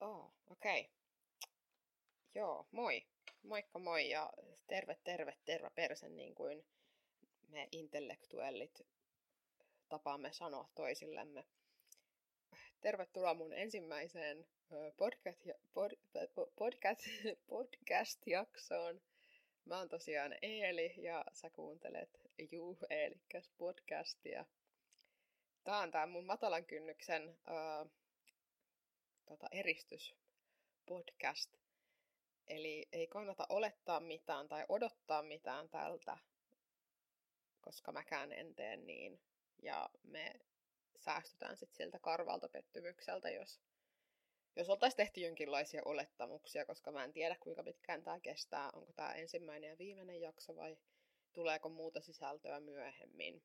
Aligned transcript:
Oh, 0.00 0.32
okei. 0.50 0.80
Okay. 0.80 0.92
Joo, 2.34 2.66
moi. 2.70 3.06
Moikka 3.42 3.78
moi 3.78 4.10
ja 4.10 4.32
terve, 4.66 4.96
terve, 5.04 5.36
terve 5.44 5.70
persen, 5.70 6.16
niin 6.16 6.34
kuin 6.34 6.66
me 7.48 7.68
intellektuellit 7.72 8.80
tapaamme 9.88 10.32
sanoa 10.32 10.70
toisillemme. 10.74 11.44
Tervetuloa 12.80 13.34
mun 13.34 13.52
ensimmäiseen 13.52 14.46
podcast, 14.96 15.46
pod, 15.72 15.92
podcast, 16.56 17.00
podcast-jaksoon. 17.50 19.00
Mä 19.64 19.78
oon 19.78 19.88
tosiaan 19.88 20.34
Eeli 20.42 20.94
ja 20.96 21.24
sä 21.32 21.50
kuuntelet 21.50 22.20
Juu 22.50 22.78
Eelikäs 22.90 23.50
podcastia. 23.58 24.46
Tää 25.64 25.78
on 25.78 25.90
tää 25.90 26.06
mun 26.06 26.26
matalan 26.26 26.64
kynnyksen 26.64 27.28
uh, 27.28 27.90
tota, 29.30 29.46
eristyspodcast. 29.50 31.56
Eli 32.46 32.88
ei 32.92 33.06
kannata 33.06 33.46
olettaa 33.48 34.00
mitään 34.00 34.48
tai 34.48 34.64
odottaa 34.68 35.22
mitään 35.22 35.68
tältä, 35.68 36.18
koska 37.60 37.92
mäkään 37.92 38.32
en 38.32 38.54
tee 38.54 38.76
niin. 38.76 39.20
Ja 39.62 39.90
me 40.02 40.34
säästytään 40.96 41.56
sitten 41.56 41.76
siltä 41.76 41.98
karvalta 41.98 42.48
pettymykseltä, 42.48 43.30
jos, 43.30 43.60
jos 44.56 44.68
oltaisiin 44.68 44.96
tehty 44.96 45.20
jonkinlaisia 45.20 45.82
olettamuksia, 45.84 46.66
koska 46.66 46.92
mä 46.92 47.04
en 47.04 47.12
tiedä 47.12 47.36
kuinka 47.40 47.62
pitkään 47.62 48.02
tämä 48.02 48.20
kestää. 48.20 48.70
Onko 48.74 48.92
tämä 48.92 49.12
ensimmäinen 49.12 49.70
ja 49.70 49.78
viimeinen 49.78 50.20
jakso 50.20 50.56
vai 50.56 50.76
tuleeko 51.32 51.68
muuta 51.68 52.00
sisältöä 52.00 52.60
myöhemmin. 52.60 53.42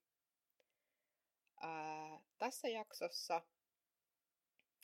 Ää, 1.62 2.20
tässä 2.38 2.68
jaksossa 2.68 3.42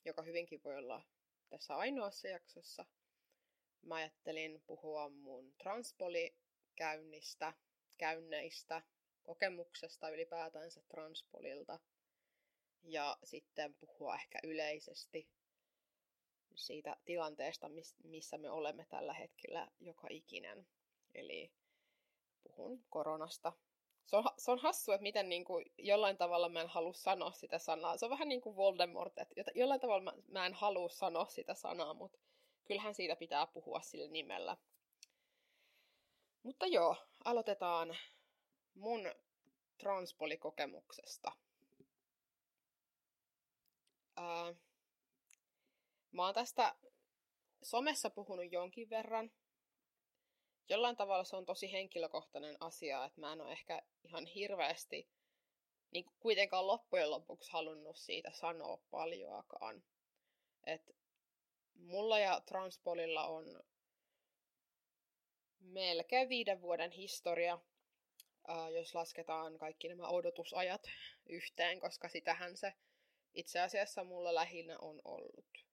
joka 0.05 0.21
hyvinkin 0.21 0.61
voi 0.63 0.77
olla 0.77 1.01
tässä 1.49 1.75
ainoassa 1.75 2.27
jaksossa. 2.27 2.85
Mä 3.81 3.95
ajattelin 3.95 4.63
puhua 4.67 5.09
mun 5.09 5.53
transpolikäynnistä, 5.57 7.53
käynneistä, 7.97 8.81
kokemuksesta 9.23 10.09
ylipäätänsä 10.09 10.81
transpolilta 10.87 11.79
ja 12.83 13.17
sitten 13.23 13.75
puhua 13.75 14.15
ehkä 14.15 14.39
yleisesti 14.43 15.29
siitä 16.55 16.97
tilanteesta, 17.05 17.69
missä 18.03 18.37
me 18.37 18.49
olemme 18.49 18.85
tällä 18.89 19.13
hetkellä 19.13 19.67
joka 19.79 20.07
ikinen. 20.09 20.67
Eli 21.15 21.51
puhun 22.43 22.85
koronasta, 22.89 23.53
se 24.11 24.17
on, 24.17 24.23
se 24.37 24.51
on 24.51 24.59
hassu, 24.59 24.91
että 24.91 25.03
miten 25.03 25.29
niin 25.29 25.45
kuin, 25.45 25.65
jollain 25.77 26.17
tavalla 26.17 26.49
mä 26.49 26.61
en 26.61 26.67
halua 26.67 26.93
sanoa 26.93 27.31
sitä 27.31 27.59
sanaa. 27.59 27.97
Se 27.97 28.05
on 28.05 28.11
vähän 28.11 28.29
niin 28.29 28.41
kuin 28.41 28.55
Voldemort, 28.55 29.13
että 29.17 29.51
jollain 29.55 29.81
tavalla 29.81 30.03
mä, 30.03 30.13
mä 30.27 30.45
en 30.45 30.53
halua 30.53 30.89
sanoa 30.89 31.25
sitä 31.25 31.53
sanaa, 31.53 31.93
mutta 31.93 32.19
kyllähän 32.65 32.95
siitä 32.95 33.15
pitää 33.15 33.47
puhua 33.47 33.81
sillä 33.81 34.07
nimellä. 34.07 34.57
Mutta 36.43 36.67
joo, 36.67 36.95
aloitetaan 37.25 37.97
mun 38.73 39.11
transpolikokemuksesta. 39.77 41.31
Ää, 44.15 44.53
mä 46.11 46.25
oon 46.25 46.33
tästä 46.33 46.75
somessa 47.63 48.09
puhunut 48.09 48.51
jonkin 48.51 48.89
verran, 48.89 49.31
jollain 50.71 50.95
tavalla 50.95 51.23
se 51.23 51.35
on 51.35 51.45
tosi 51.45 51.71
henkilökohtainen 51.71 52.57
asia, 52.59 53.05
että 53.05 53.21
mä 53.21 53.33
en 53.33 53.41
ole 53.41 53.51
ehkä 53.51 53.81
ihan 54.03 54.25
hirveästi 54.25 55.09
niin 55.91 56.05
kuitenkaan 56.19 56.67
loppujen 56.67 57.11
lopuksi 57.11 57.51
halunnut 57.51 57.97
siitä 57.97 58.31
sanoa 58.31 58.81
paljoakaan. 58.91 59.83
Et 60.65 60.95
mulla 61.73 62.19
ja 62.19 62.41
Transpolilla 62.45 63.27
on 63.27 63.63
melkein 65.59 66.29
viiden 66.29 66.61
vuoden 66.61 66.91
historia, 66.91 67.59
jos 68.73 68.95
lasketaan 68.95 69.57
kaikki 69.57 69.87
nämä 69.87 70.07
odotusajat 70.07 70.83
yhteen, 71.29 71.79
koska 71.79 72.09
sitähän 72.09 72.57
se 72.57 72.73
itse 73.33 73.59
asiassa 73.59 74.03
mulla 74.03 74.35
lähinnä 74.35 74.77
on 74.81 75.01
ollut. 75.05 75.65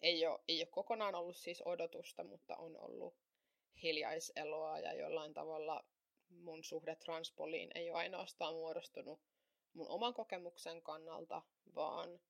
Ei 0.00 0.26
ole, 0.26 0.40
ei 0.48 0.60
ole 0.60 0.68
kokonaan 0.70 1.14
ollut 1.14 1.36
siis 1.36 1.62
odotusta, 1.62 2.24
mutta 2.24 2.56
on 2.56 2.80
ollut 2.80 3.23
hiljaiseloa 3.82 4.78
ja 4.78 4.92
jollain 4.94 5.34
tavalla 5.34 5.84
mun 6.30 6.64
suhde 6.64 6.96
transpoliin 6.96 7.70
ei 7.74 7.90
ole 7.90 7.98
ainoastaan 7.98 8.54
muodostunut 8.54 9.20
mun 9.74 9.88
oman 9.88 10.14
kokemuksen 10.14 10.82
kannalta, 10.82 11.42
vaan 11.74 12.20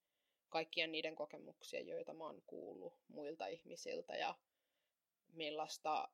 kaikkien 0.49 0.93
niiden 0.93 1.17
kokemuksia, 1.17 1.81
joita 1.81 2.15
mä 2.15 2.25
oon 2.25 2.43
kuullut 2.47 2.95
muilta 3.09 3.47
ihmisiltä 3.47 4.17
ja 4.17 4.35
millaista 5.33 6.09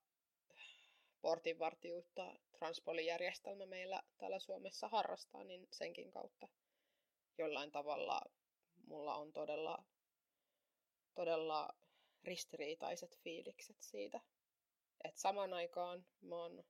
portinvartijuutta 1.21 2.39
transpolijärjestelmä 2.59 3.67
meillä 3.67 4.03
täällä 4.19 4.39
Suomessa 4.39 4.89
harrastaa, 4.89 5.45
niin 5.45 5.69
senkin 5.73 6.11
kautta 6.11 6.49
jollain 7.39 7.73
tavalla 7.73 8.21
mulla 8.87 9.15
on 9.15 9.33
todella, 9.33 9.85
todella 11.15 11.69
ristiriitaiset 12.25 13.19
fiilikset 13.19 13.77
siitä, 13.81 14.21
et 15.05 15.17
saman 15.17 15.55
aikaan 15.55 16.07
mä 16.21 16.37
oon 16.37 16.65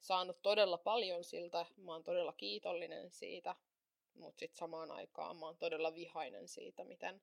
saanut 0.00 0.42
todella 0.42 0.78
paljon 0.78 1.24
siltä, 1.24 1.66
mä 1.76 1.92
oon 1.92 2.04
todella 2.04 2.32
kiitollinen 2.32 3.10
siitä, 3.10 3.56
mutta 4.14 4.38
sitten 4.38 4.58
samaan 4.58 4.90
aikaan 4.90 5.36
mä 5.36 5.46
oon 5.46 5.58
todella 5.58 5.94
vihainen 5.94 6.48
siitä, 6.48 6.84
miten 6.84 7.22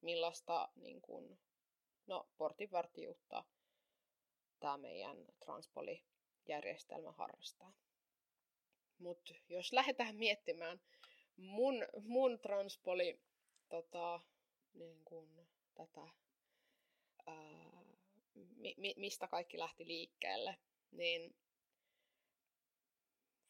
millaista 0.00 0.68
niin 0.76 1.02
kun, 1.02 1.38
no, 2.06 2.28
portinvartijuutta 2.36 3.44
tämä 4.60 4.76
meidän 4.76 5.26
transpolijärjestelmä 5.44 7.12
harrastaa. 7.12 7.72
Mutta 8.98 9.34
jos 9.48 9.72
lähdetään 9.72 10.16
miettimään 10.16 10.80
mun, 11.36 11.86
mun 12.02 12.38
transpoli 12.38 13.20
tota, 13.68 14.20
niin 14.74 15.04
kun, 15.04 15.46
tätä 15.74 16.08
ää, 17.26 17.77
mi, 18.76 18.94
mistä 18.96 19.28
kaikki 19.28 19.58
lähti 19.58 19.86
liikkeelle, 19.86 20.56
niin 20.90 21.36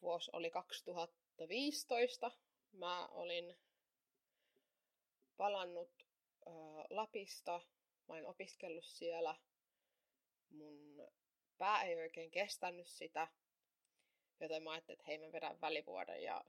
vuosi 0.01 0.31
oli 0.33 0.49
2015. 0.51 2.31
Mä 2.71 3.07
olin 3.07 3.57
palannut 5.37 5.91
ä, 6.47 6.51
Lapista, 6.89 7.61
mä 8.07 8.13
olin 8.13 8.27
opiskellut 8.27 8.85
siellä. 8.85 9.35
Mun 10.49 11.07
pää 11.57 11.83
ei 11.83 11.95
oikein 11.95 12.31
kestänyt 12.31 12.87
sitä, 12.87 13.27
joten 14.39 14.63
mä 14.63 14.71
ajattelin, 14.71 14.99
että 14.99 15.07
hei 15.07 15.17
mä 15.17 15.31
vedän 15.31 15.61
välivuoden 15.61 16.23
ja 16.23 16.45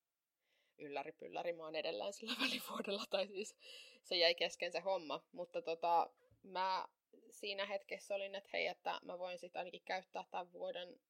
ylläri 0.78 1.12
pylläri, 1.12 1.52
mä 1.52 1.64
oon 1.64 1.76
edelleen 1.76 2.12
sillä 2.12 2.36
välivuodella, 2.44 3.04
tai 3.10 3.26
siis 3.26 3.56
se 4.02 4.16
jäi 4.16 4.34
kesken 4.34 4.72
se 4.72 4.80
homma. 4.80 5.24
Mutta 5.32 5.62
tota, 5.62 6.10
mä 6.42 6.88
siinä 7.30 7.66
hetkessä 7.66 8.14
olin, 8.14 8.34
että 8.34 8.50
hei, 8.52 8.66
että 8.66 9.00
mä 9.02 9.18
voin 9.18 9.38
sitten 9.38 9.60
ainakin 9.60 9.82
käyttää 9.84 10.24
tämän 10.30 10.52
vuoden 10.52 11.00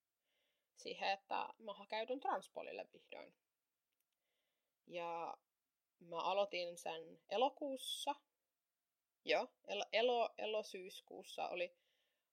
siihen, 0.77 1.11
että 1.11 1.49
mä 1.59 1.75
hakeudun 1.75 2.21
transpolille 2.21 2.89
vihdoin. 2.93 3.35
Ja 4.87 5.37
mä 6.01 6.17
aloitin 6.17 6.79
sen 6.79 7.21
elokuussa. 7.29 8.15
Joo, 9.25 9.49
elo, 9.67 9.85
elo, 9.93 10.31
elo-syyskuussa 10.39 11.49
oli 11.49 11.77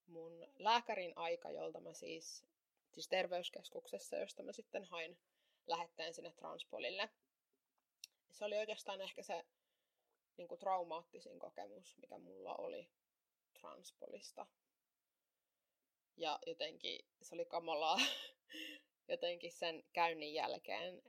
mun 0.08 0.48
lääkärin 0.60 1.14
aika, 1.16 1.52
jolta 1.52 1.80
mä 1.80 1.94
siis, 1.94 2.46
siis 2.92 3.08
terveyskeskuksessa, 3.08 4.18
josta 4.18 4.44
mä 4.44 4.52
sitten 4.52 4.84
hain 4.84 5.20
lähetteen 5.68 6.14
sinne 6.14 6.32
transpolille. 6.32 7.10
Se 8.32 8.46
oli 8.46 8.58
oikeastaan 8.58 9.02
ehkä 9.02 9.24
se 9.24 9.46
niin 10.38 10.48
kuin 10.48 10.60
traumaattisin 10.60 11.40
kokemus, 11.40 11.98
mikä 11.98 12.18
mulla 12.18 12.56
oli 12.56 12.90
transpolista. 13.66 14.46
Ja 16.18 16.40
jotenkin 16.46 17.00
se 17.22 17.36
oli 17.36 17.46
kamalaa 17.46 17.98
jotenkin 19.08 19.52
sen 19.52 19.84
käynnin 19.94 20.34
jälkeen 20.34 21.02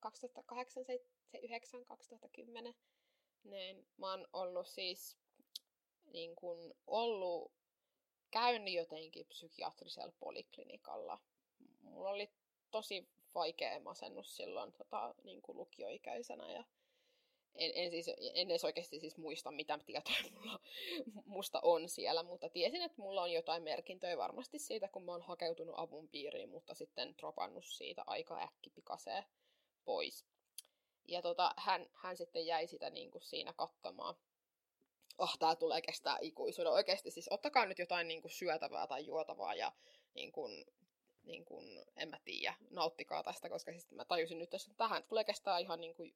2008, 0.00 0.84
2009, 0.84 1.84
2010, 1.84 2.74
niin 3.44 3.86
mä 3.96 4.10
oon 4.10 4.28
ollut 4.32 4.66
siis 4.66 5.18
niin 6.12 6.36
kun 6.36 6.74
ollut 6.86 7.52
käynyt 8.30 8.74
jotenkin 8.74 9.26
psykiatrisella 9.26 10.12
poliklinikalla. 10.20 11.18
Mulla 11.80 12.10
oli 12.10 12.30
tosi 12.70 13.08
vaikea 13.34 13.80
masennus 13.80 14.36
silloin 14.36 14.72
tota, 14.72 15.14
niin 15.24 15.42
kuin 15.42 15.58
lukioikäisenä 15.58 16.52
ja 16.52 16.64
en, 17.58 17.72
en, 17.74 17.90
siis, 17.90 18.10
en 18.34 18.50
edes 18.50 18.64
oikeasti 18.64 19.00
siis 19.00 19.16
muista, 19.16 19.50
mitä 19.50 19.78
tietoa 19.86 20.14
mulla, 20.34 20.60
musta 21.24 21.60
on 21.62 21.88
siellä, 21.88 22.22
mutta 22.22 22.48
tiesin, 22.48 22.82
että 22.82 23.02
mulla 23.02 23.22
on 23.22 23.32
jotain 23.32 23.62
merkintöjä 23.62 24.16
varmasti 24.16 24.58
siitä, 24.58 24.88
kun 24.88 25.04
mä 25.04 25.12
oon 25.12 25.22
hakeutunut 25.22 25.74
avun 25.78 26.08
piiriin, 26.08 26.48
mutta 26.48 26.74
sitten 26.74 27.14
dropannut 27.18 27.64
siitä 27.64 28.02
aika 28.06 28.42
äkkipikaseen 28.42 29.24
pois. 29.84 30.24
Ja 31.08 31.22
tota, 31.22 31.54
hän, 31.56 31.86
hän 31.94 32.16
sitten 32.16 32.46
jäi 32.46 32.66
sitä 32.66 32.90
niin 32.90 33.10
kuin 33.10 33.22
siinä 33.22 33.52
katsomaan. 33.52 34.14
Oh, 35.18 35.38
tää 35.38 35.56
tulee 35.56 35.80
kestää 35.80 36.18
ikuisuuden. 36.20 36.72
Oikeasti 36.72 37.10
siis 37.10 37.28
ottakaa 37.30 37.66
nyt 37.66 37.78
jotain 37.78 38.08
niin 38.08 38.22
kuin 38.22 38.32
syötävää 38.32 38.86
tai 38.86 39.06
juotavaa 39.06 39.54
ja 39.54 39.72
niin 40.14 40.32
kuin, 40.32 40.64
niin 41.22 41.44
kuin, 41.44 41.84
en 41.96 42.08
mä 42.08 42.18
tiedä, 42.24 42.54
nauttikaa 42.70 43.22
tästä, 43.22 43.48
koska 43.48 43.72
siis 43.72 43.90
mä 43.90 44.04
tajusin 44.04 44.38
nyt, 44.38 44.54
että 44.54 44.74
tähän 44.76 45.04
tulee 45.04 45.24
kestää 45.24 45.58
ihan 45.58 45.80
niin 45.80 45.94
kuin 45.94 46.14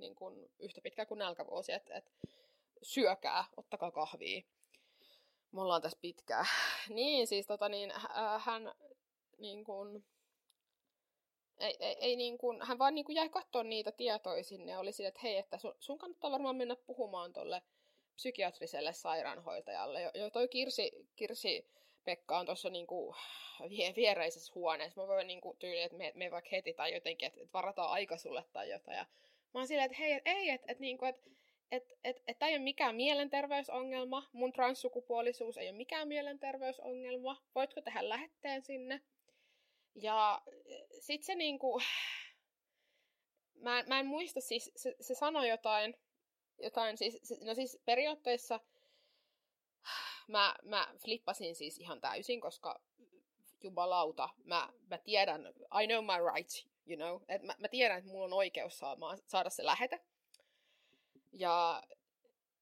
niin 0.00 0.14
kuin 0.14 0.50
yhtä 0.58 0.80
pitkään 0.80 1.08
kuin 1.08 1.18
nälkävuosi, 1.18 1.72
että 1.72 1.94
et 1.94 2.12
syökää, 2.82 3.44
ottakaa 3.56 3.90
kahvia. 3.90 4.42
Me 5.52 5.62
ollaan 5.62 5.82
tässä 5.82 5.98
pitkään. 6.00 6.46
Niin, 6.88 7.26
siis 7.26 7.46
tota 7.46 7.68
niin, 7.68 7.90
äh, 7.90 8.44
hän 8.44 8.74
niin 9.38 9.64
kuin, 9.64 10.04
ei, 11.58 11.76
ei, 11.80 11.96
ei 12.00 12.16
niin 12.16 12.38
kuin, 12.38 12.62
hän 12.62 12.78
vaan 12.78 12.94
niin 12.94 13.04
kuin 13.04 13.16
jäi 13.16 13.28
katsoa 13.28 13.62
niitä 13.62 13.92
tietoja 13.92 14.44
sinne 14.44 14.72
ja 14.72 14.78
oli 14.78 14.92
sille, 14.92 15.08
että 15.08 15.20
hei, 15.22 15.36
että 15.36 15.58
sun, 15.58 15.74
sun 15.78 15.98
kannattaa 15.98 16.30
varmaan 16.30 16.56
mennä 16.56 16.76
puhumaan 16.76 17.32
tuolle 17.32 17.62
psykiatriselle 18.14 18.92
sairaanhoitajalle. 18.92 20.02
Jo, 20.02 20.10
jo 20.14 20.30
toi 20.30 20.48
Kirsi, 20.48 21.08
Kirsi 21.16 21.70
Pekka 22.04 22.38
on 22.38 22.46
tuossa 22.46 22.70
niinku 22.70 23.16
viereisessä 23.96 24.52
huoneessa. 24.54 25.00
Mä 25.00 25.06
voin 25.06 25.26
niinku 25.26 25.56
tyyli, 25.58 25.82
että 25.82 25.96
me, 25.96 26.12
me 26.14 26.30
vaikka 26.30 26.48
heti 26.52 26.72
tai 26.74 26.94
jotenkin, 26.94 27.26
että 27.26 27.40
et 27.42 27.52
varataan 27.52 27.90
aika 27.90 28.16
sulle 28.16 28.44
tai 28.52 28.70
jotain. 28.70 28.96
Ja 28.96 29.06
Mä 29.54 29.60
oon 29.60 29.66
silleen, 29.66 29.86
että 29.86 29.98
hei, 29.98 30.12
et, 30.12 30.22
ei, 30.24 30.50
että 30.50 30.72
et, 30.72 30.78
niinku, 30.78 31.04
et, 31.04 31.30
et, 31.70 31.92
et, 32.04 32.22
et 32.28 32.42
ei 32.42 32.54
ole 32.54 32.58
mikään 32.58 32.96
mielenterveysongelma, 32.96 34.28
mun 34.32 34.52
transsukupuolisuus 34.52 35.56
ei 35.56 35.68
ole 35.68 35.76
mikään 35.76 36.08
mielenterveysongelma, 36.08 37.42
voitko 37.54 37.80
tehdä 37.80 38.08
lähetteen 38.08 38.62
sinne? 38.62 39.00
Ja 39.94 40.42
sit 41.00 41.22
se 41.22 41.34
niinku, 41.34 41.80
mä, 43.54 43.84
mä 43.86 44.00
en 44.00 44.06
muista, 44.06 44.40
siis 44.40 44.72
se, 44.76 44.96
se 45.00 45.14
sanoi 45.14 45.48
jotain, 45.48 45.96
jotain 46.62 46.96
siis, 46.96 47.18
se, 47.22 47.36
no 47.40 47.54
siis 47.54 47.78
periaatteessa 47.84 48.60
mä, 50.28 50.56
mä 50.62 50.94
flippasin 50.98 51.54
siis 51.54 51.78
ihan 51.78 52.00
täysin, 52.00 52.40
koska 52.40 52.80
jumalauta, 53.62 54.28
mä, 54.44 54.72
mä 54.90 54.98
tiedän, 54.98 55.46
I 55.82 55.86
know 55.86 56.04
my 56.04 56.32
rights, 56.34 56.69
you 56.90 56.96
know. 56.96 57.22
Et 57.28 57.42
mä, 57.42 57.54
mä 57.58 57.68
tiedän, 57.68 57.98
että 57.98 58.10
mulla 58.10 58.24
on 58.24 58.32
oikeus 58.32 58.78
saamaan, 58.78 59.18
saada 59.26 59.50
se 59.50 59.64
lähete. 59.64 60.00
Ja, 61.32 61.82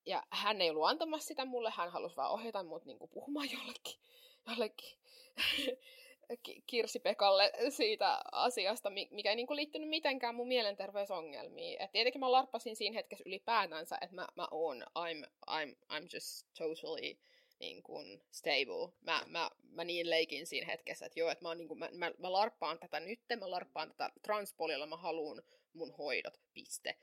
ja 0.06 0.22
hän 0.30 0.60
ei 0.60 0.70
ollut 0.70 0.86
antamassa 0.86 1.28
sitä 1.28 1.44
mulle, 1.44 1.70
hän 1.70 1.92
halusi 1.92 2.16
vaan 2.16 2.30
ohjata 2.30 2.62
mut 2.62 2.84
niinku 2.84 3.06
puhumaan 3.06 3.48
jollekin, 3.52 4.00
jollekin 4.46 4.98
Kirsi 6.66 7.00
Pekalle 7.00 7.52
siitä 7.69 8.20
asiasta, 8.32 8.90
mikä 8.90 9.30
ei 9.30 9.36
niinku 9.36 9.56
liittynyt 9.56 9.88
mitenkään 9.88 10.34
mun 10.34 10.48
mielenterveysongelmiin. 10.48 11.82
Et 11.82 11.92
tietenkin 11.92 12.20
mä 12.20 12.32
larppasin 12.32 12.76
siinä 12.76 12.94
hetkessä 12.94 13.24
ylipäätänsä, 13.26 13.98
että 14.00 14.16
mä, 14.16 14.26
mä 14.36 14.48
oon, 14.50 14.82
I'm, 14.82 15.28
I'm, 15.50 15.76
I'm 15.92 16.08
just 16.14 16.46
totally 16.58 17.16
niin 17.60 17.82
kuin 17.82 18.22
stable. 18.31 18.93
Mä, 19.00 19.22
mä, 19.26 19.50
mä 19.62 19.84
niin 19.84 20.10
leikin 20.10 20.46
siinä 20.46 20.66
hetkessä, 20.66 21.06
että 21.06 21.20
joo, 21.20 21.31
että 21.31 21.44
mä, 21.44 21.55
niin 21.55 21.69
kuin, 21.69 21.78
mä, 21.78 21.88
mä, 21.93 22.12
mä 22.19 22.32
larppaan 22.32 22.78
tätä 22.78 23.00
nyt, 23.00 23.20
mä 23.40 23.50
larppaan 23.50 23.88
tätä 23.88 24.10
transpolilla, 24.22 24.87
mä 24.87 24.96
haluan 24.96 25.43
mun 25.72 25.94
hoidot, 25.99 26.40
piste. 26.55 26.99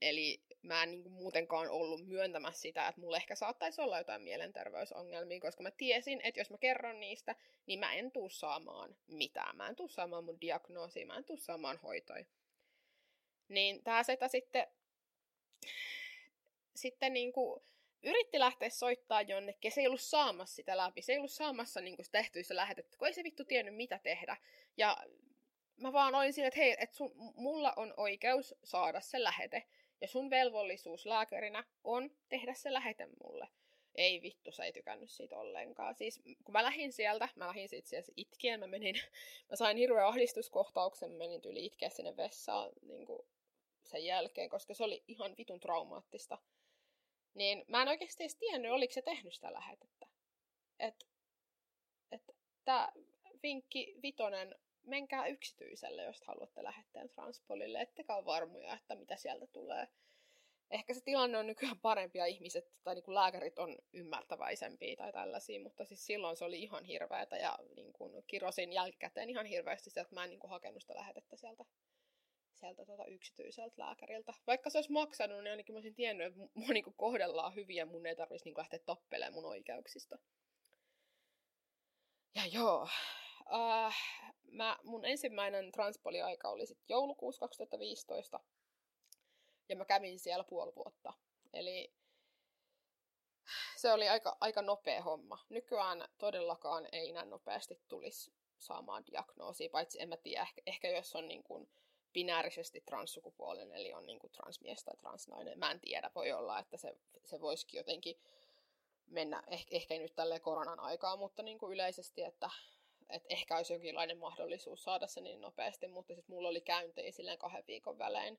Eli 0.00 0.42
mä 0.62 0.82
en 0.82 0.90
niin 0.90 1.02
kuin 1.02 1.12
muutenkaan 1.12 1.68
ollut 1.68 2.06
myöntämässä 2.06 2.60
sitä, 2.60 2.88
että 2.88 3.00
mulla 3.00 3.16
ehkä 3.16 3.34
saattaisi 3.34 3.80
olla 3.80 3.98
jotain 3.98 4.22
mielenterveysongelmia, 4.22 5.40
koska 5.40 5.62
mä 5.62 5.70
tiesin, 5.70 6.20
että 6.24 6.40
jos 6.40 6.50
mä 6.50 6.58
kerron 6.58 7.00
niistä, 7.00 7.36
niin 7.66 7.78
mä 7.78 7.94
en 7.94 8.12
tuu 8.12 8.28
saamaan 8.28 8.96
mitään. 9.06 9.56
Mä 9.56 9.68
en 9.68 9.76
tuu 9.76 9.88
saamaan 9.88 10.24
mun 10.24 10.40
diagnoosia, 10.40 11.06
mä 11.06 11.16
en 11.16 11.24
tuu 11.24 11.36
saamaan 11.36 11.78
hoitoja. 11.82 12.24
Niin 13.48 13.82
tää 13.82 14.02
setä 14.02 14.28
sitten, 14.28 14.66
sitten 16.74 17.12
niin 17.12 17.32
kuin 17.32 17.62
yritti 18.06 18.38
lähteä 18.38 18.70
soittaa 18.70 19.22
jonnekin, 19.22 19.72
se 19.72 19.80
ei 19.80 19.86
ollut 19.86 20.00
saamassa 20.00 20.54
sitä 20.54 20.76
läpi, 20.76 21.02
se 21.02 21.12
ei 21.12 21.18
ollut 21.18 21.30
saamassa 21.30 21.80
niin 21.80 21.96
kuin 21.96 22.06
tehtyä 22.12 22.42
se 22.42 22.56
lähetettä, 22.56 22.96
kun 22.96 23.08
ei 23.08 23.14
se 23.14 23.24
vittu 23.24 23.44
tiennyt 23.44 23.76
mitä 23.76 23.98
tehdä. 23.98 24.36
Ja 24.76 24.96
mä 25.76 25.92
vaan 25.92 26.14
olin 26.14 26.32
siinä, 26.32 26.48
että 26.48 26.60
hei, 26.60 26.76
että 26.78 26.96
sun, 26.96 27.12
mulla 27.34 27.72
on 27.76 27.94
oikeus 27.96 28.54
saada 28.64 29.00
se 29.00 29.22
lähete, 29.22 29.62
ja 30.00 30.08
sun 30.08 30.30
velvollisuus 30.30 31.06
lääkärinä 31.06 31.64
on 31.84 32.10
tehdä 32.28 32.54
se 32.54 32.72
lähete 32.72 33.08
mulle. 33.24 33.48
Ei 33.94 34.22
vittu, 34.22 34.52
se 34.52 34.64
ei 34.64 34.72
tykännyt 34.72 35.10
siitä 35.10 35.38
ollenkaan. 35.38 35.94
Siis 35.94 36.20
kun 36.44 36.52
mä 36.52 36.62
lähdin 36.62 36.92
sieltä, 36.92 37.28
mä 37.36 37.46
lähdin 37.46 37.68
siitä 37.68 37.88
siis 37.88 38.12
itkien, 38.16 38.60
mä 38.60 38.66
menin, 38.66 38.94
mä 39.50 39.56
sain 39.56 39.76
hirveän 39.76 40.06
ahdistuskohtauksen, 40.06 41.10
mä 41.10 41.18
menin 41.18 41.40
yli 41.44 41.66
itkeä 41.66 41.88
sinne 41.88 42.16
vessaan 42.16 42.72
niin 42.82 43.06
kuin 43.06 43.26
sen 43.84 44.04
jälkeen, 44.04 44.48
koska 44.50 44.74
se 44.74 44.84
oli 44.84 45.04
ihan 45.08 45.34
vitun 45.38 45.60
traumaattista 45.60 46.38
niin 47.36 47.64
mä 47.68 47.82
en 47.82 47.88
oikeasti 47.88 48.22
edes 48.22 48.36
tiennyt, 48.36 48.72
oliko 48.72 48.92
se 48.92 49.02
tehnyt 49.02 49.34
sitä 49.34 49.52
lähetettä. 49.52 50.06
Että 50.78 51.06
et, 52.12 52.22
tämä 52.64 52.92
vinkki 53.42 53.94
vitonen, 54.02 54.54
menkää 54.82 55.26
yksityiselle, 55.26 56.02
jos 56.02 56.22
haluatte 56.22 56.64
lähettää 56.64 57.08
transpolille, 57.08 57.80
ettekä 57.80 58.16
ole 58.16 58.24
varmoja, 58.24 58.74
että 58.74 58.94
mitä 58.94 59.16
sieltä 59.16 59.46
tulee. 59.46 59.88
Ehkä 60.70 60.94
se 60.94 61.00
tilanne 61.00 61.38
on 61.38 61.46
nykyään 61.46 61.80
parempi 61.80 62.18
ja 62.18 62.26
ihmiset 62.26 62.72
tai 62.84 62.94
niin 62.94 63.04
kuin 63.04 63.14
lääkärit 63.14 63.58
on 63.58 63.78
ymmärtäväisempiä 63.92 64.96
tai 64.96 65.12
tällaisia, 65.12 65.60
mutta 65.60 65.84
siis 65.84 66.06
silloin 66.06 66.36
se 66.36 66.44
oli 66.44 66.62
ihan 66.62 66.84
hirveätä 66.84 67.36
ja 67.36 67.58
niin 67.76 67.92
kuin 67.92 68.24
kirosin 68.26 68.72
jälkikäteen 68.72 69.30
ihan 69.30 69.46
hirveästi 69.46 69.90
sieltä, 69.90 70.06
että 70.06 70.14
mä 70.14 70.24
en 70.24 70.30
niin 70.30 70.40
kuin 70.40 70.50
hakenut 70.50 70.82
sitä 70.82 70.94
lähetettä 70.94 71.36
sieltä 71.36 71.64
sieltä 72.56 72.84
tota 72.84 73.04
yksityiseltä 73.04 73.74
lääkäriltä. 73.76 74.34
Vaikka 74.46 74.70
se 74.70 74.78
olisi 74.78 74.92
maksanut, 74.92 75.38
niin 75.38 75.50
ainakin 75.50 75.74
mä 75.74 75.76
olisin 75.76 75.94
tiennyt, 75.94 76.26
että 76.26 76.40
mua 76.54 76.68
niinku 76.68 76.92
kohdellaan 76.96 77.54
hyvin 77.54 77.76
ja 77.76 77.86
mun 77.86 78.06
ei 78.06 78.16
tarvitsisi 78.16 78.44
niinku 78.44 78.60
lähteä 78.60 78.80
tappelemaan 78.86 79.34
mun 79.34 79.44
oikeuksista. 79.44 80.18
Ja 82.34 82.46
joo, 82.46 82.82
uh, 83.40 83.94
mä, 84.50 84.78
mun 84.84 85.04
ensimmäinen 85.04 85.72
transpoliaika 85.72 86.48
oli 86.48 86.66
sitten 86.66 86.86
joulukuussa 86.88 87.40
2015. 87.40 88.40
Ja 89.68 89.76
mä 89.76 89.84
kävin 89.84 90.18
siellä 90.18 90.44
puoli 90.44 90.72
vuotta. 90.76 91.12
Eli 91.52 91.92
se 93.76 93.92
oli 93.92 94.08
aika, 94.08 94.36
aika 94.40 94.62
nopea 94.62 95.02
homma. 95.02 95.38
Nykyään 95.48 96.08
todellakaan 96.18 96.88
ei 96.92 97.12
näin 97.12 97.30
nopeasti 97.30 97.80
tulisi 97.88 98.32
saamaan 98.58 99.04
diagnoosia, 99.06 99.70
paitsi 99.70 100.02
en 100.02 100.08
mä 100.08 100.16
tiedä, 100.16 100.42
ehkä, 100.42 100.62
ehkä 100.66 100.88
jos 100.88 101.16
on 101.16 101.28
niin 101.28 101.42
kuin 101.42 101.68
binäärisesti 102.16 102.80
transsukupuolinen, 102.80 103.76
eli 103.76 103.92
on 103.92 104.06
niin 104.06 104.18
kuin 104.18 104.32
transmies 104.32 104.84
tai 104.84 104.96
transnainen. 104.96 105.58
Mä 105.58 105.70
en 105.70 105.80
tiedä, 105.80 106.10
voi 106.14 106.32
olla, 106.32 106.58
että 106.58 106.76
se, 106.76 106.96
se 107.24 107.40
voisikin 107.40 107.78
jotenkin 107.78 108.20
mennä, 109.06 109.42
ehkä, 109.46 109.76
ehkä 109.76 109.98
nyt 109.98 110.14
tälle 110.14 110.40
koronan 110.40 110.80
aikaa, 110.80 111.16
mutta 111.16 111.42
niin 111.42 111.58
kuin 111.58 111.72
yleisesti, 111.72 112.22
että, 112.22 112.50
että 113.08 113.26
ehkä 113.28 113.56
olisi 113.56 113.72
jonkinlainen 113.72 114.18
mahdollisuus 114.18 114.84
saada 114.84 115.06
se 115.06 115.20
niin 115.20 115.40
nopeasti, 115.40 115.88
mutta 115.88 116.14
sitten 116.14 116.34
mulla 116.34 116.48
oli 116.48 116.60
käyntejä 116.60 117.12
silleen 117.12 117.38
kahden 117.38 117.64
viikon 117.66 117.98
välein. 117.98 118.38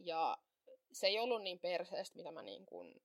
Ja 0.00 0.38
se 0.92 1.06
ei 1.06 1.18
ollut 1.18 1.42
niin 1.42 1.58
perseestä, 1.58 2.16
mitä 2.16 2.32
mä 2.32 2.42
niin 2.42 2.66
kuin, 2.66 3.02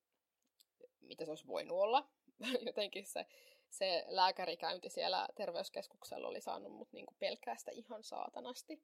mitä 0.99 1.25
se 1.25 1.31
olisi 1.31 1.47
voinut 1.47 1.77
olla. 1.77 2.07
Jotenkin 2.67 3.05
se, 3.05 3.25
se 3.69 4.05
lääkärikäynti 4.07 4.89
siellä 4.89 5.27
terveyskeskuksella 5.35 6.27
oli 6.27 6.41
saanut 6.41 6.71
mut 6.71 6.91
niin 6.91 7.05
kuin 7.05 7.37
ihan 7.71 8.03
saatanasti. 8.03 8.81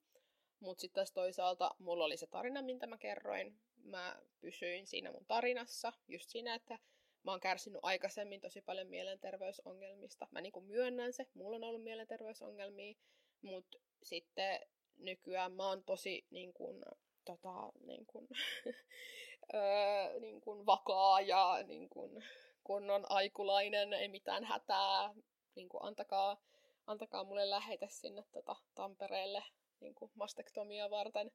Mutta 0.63 0.81
sitten 0.81 0.95
taas 0.95 1.11
toisaalta 1.11 1.75
mulla 1.79 2.05
oli 2.05 2.17
se 2.17 2.27
tarina, 2.27 2.61
mitä 2.61 2.87
mä 2.87 2.97
kerroin. 2.97 3.59
Mä 3.83 4.21
pysyin 4.41 4.87
siinä 4.87 5.11
mun 5.11 5.25
tarinassa, 5.25 5.93
just 6.07 6.29
siinä, 6.29 6.55
että 6.55 6.79
mä 7.23 7.31
oon 7.31 7.39
kärsinyt 7.39 7.79
aikaisemmin 7.83 8.41
tosi 8.41 8.61
paljon 8.61 8.87
mielenterveysongelmista. 8.87 10.27
Mä 10.31 10.41
niin 10.41 10.51
kuin 10.51 10.65
myönnän 10.65 11.13
se, 11.13 11.27
mulla 11.33 11.55
on 11.55 11.63
ollut 11.63 11.83
mielenterveysongelmia, 11.83 12.95
mutta 13.41 13.77
sitten 14.03 14.59
nykyään 14.97 15.51
mä 15.51 15.67
oon 15.67 15.83
tosi 15.83 16.25
niin 16.29 16.53
kuin, 16.53 16.83
tota, 17.25 17.71
niin 17.85 18.05
kuin, 18.05 18.27
öö, 19.53 20.39
kuin 20.43 20.65
vakaa 20.65 21.21
ja 21.21 21.63
niin 21.67 21.89
kuin, 21.89 22.23
kunnon 22.63 23.05
aikulainen, 23.09 23.93
ei 23.93 24.07
mitään 24.07 24.43
hätää. 24.43 25.13
Niin 25.55 25.69
kuin, 25.69 25.83
antakaa, 25.83 26.41
antakaa 26.87 27.23
mulle 27.23 27.49
lähetä 27.49 27.87
sinne 27.89 28.23
tota, 28.31 28.55
Tampereelle 28.75 29.43
niin 29.83 29.95
kuin 29.95 30.11
mastektomia 30.15 30.89
varten. 30.89 31.31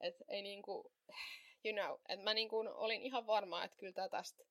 Et 0.00 0.16
ei 0.28 0.42
niin 0.42 0.62
kuin, 0.62 0.92
you 1.64 1.74
know, 1.74 1.98
et 2.08 2.22
mä 2.22 2.34
niin 2.34 2.48
kuin 2.48 2.68
olin 2.68 3.02
ihan 3.02 3.26
varma, 3.26 3.64
että 3.64 3.76
kyllä 3.76 3.92
tää 3.92 4.08
tästä, 4.08 4.44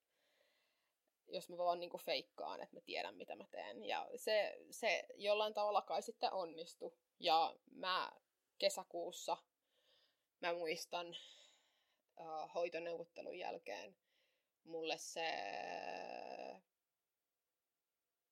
jos 1.27 1.49
mä 1.49 1.57
vaan 1.57 1.79
niin 1.79 1.89
kuin 1.89 2.03
feikkaan, 2.03 2.61
että 2.61 2.75
mä 2.75 2.81
tiedän 2.81 3.15
mitä 3.15 3.35
mä 3.35 3.45
teen. 3.51 3.85
Ja 3.85 4.09
se, 4.15 4.57
se 4.71 5.05
jollain 5.15 5.53
tavalla 5.53 5.81
kai 5.81 6.01
sitten 6.01 6.33
onnistui. 6.33 6.97
Ja 7.19 7.55
mä 7.71 8.11
kesäkuussa, 8.57 9.37
mä 10.39 10.53
muistan 10.53 11.17
uh, 12.17 12.53
hoitoneuvottelun 12.55 13.39
jälkeen, 13.39 13.97
mulle 14.63 14.97
se 14.97 15.31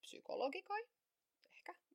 psykologi 0.01 0.63
kai 0.63 0.83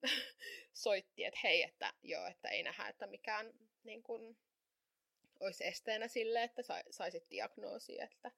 soitti, 0.85 1.25
että 1.25 1.41
hei, 1.43 1.63
että 1.63 1.93
joo, 2.03 2.27
että 2.27 2.49
ei 2.49 2.63
nähdä, 2.63 2.89
että 2.89 3.07
mikään 3.07 3.53
niin 3.85 4.03
kun, 4.03 4.37
olisi 5.41 5.67
esteenä 5.67 6.09
sille, 6.09 6.43
että 6.43 6.63
sa, 6.63 6.83
saisit 6.91 7.31
diagnoosi, 7.31 8.01
että 8.01 8.31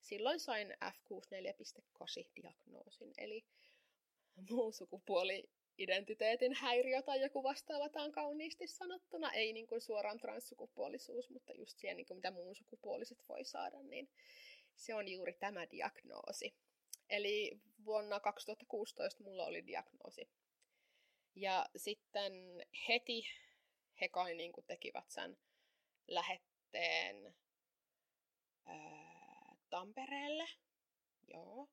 silloin 0.00 0.40
sain 0.40 0.76
F64.8 0.84 2.42
diagnoosin, 2.42 3.12
eli 3.18 3.44
muu 4.50 4.72
sukupuoli 4.72 5.50
identiteetin 5.78 6.54
häiriö 6.54 7.02
tai 7.02 7.20
joku 7.20 7.42
vastaava, 7.42 7.88
tämä 7.88 8.04
on 8.04 8.12
kauniisti 8.12 8.66
sanottuna, 8.66 9.32
ei 9.32 9.52
niin 9.52 9.66
kuin 9.66 9.80
suoraan 9.80 10.18
transsukupuolisuus, 10.18 11.30
mutta 11.30 11.52
just 11.52 11.78
siihen, 11.78 11.96
niin 11.96 12.06
kuin 12.06 12.18
mitä 12.18 12.30
muun 12.30 12.56
sukupuoliset 12.56 13.18
voi 13.28 13.44
saada, 13.44 13.82
niin 13.82 14.10
se 14.76 14.94
on 14.94 15.08
juuri 15.08 15.32
tämä 15.32 15.70
diagnoosi. 15.70 16.54
Eli 17.10 17.60
vuonna 17.84 18.20
2016 18.20 19.24
mulla 19.24 19.44
oli 19.44 19.66
diagnoosi 19.66 20.28
ja 21.34 21.66
sitten 21.76 22.32
heti 22.88 23.26
he 24.00 24.08
kai 24.08 24.34
niin 24.34 24.52
kuin 24.52 24.66
tekivät 24.66 25.10
sen 25.10 25.36
lähetteen 26.08 27.34
ää, 28.64 29.56
Tampereelle. 29.70 30.48
Joo. 31.28 31.68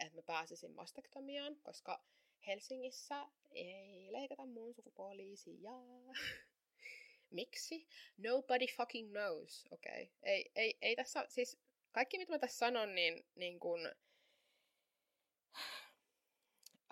Että 0.00 0.16
mä 0.16 0.22
pääsisin 0.22 0.74
mastektomiaan, 0.74 1.56
koska 1.62 2.04
Helsingissä 2.46 3.26
ei 3.50 4.12
leikata 4.12 4.46
muun 4.46 4.74
sukupuolisia. 4.74 5.70
Miksi? 7.30 7.86
Nobody 8.16 8.66
fucking 8.76 9.10
knows. 9.10 9.66
Okei. 9.70 10.02
Okay. 10.02 10.14
Ei, 10.22 10.52
ei, 10.54 10.78
ei 10.82 10.96
tässä, 10.96 11.26
siis 11.28 11.58
kaikki 11.92 12.18
mitä 12.18 12.32
mä 12.32 12.38
tässä 12.38 12.58
sanon, 12.58 12.94
niin, 12.94 13.26
niin 13.34 13.60
kun, 13.60 13.92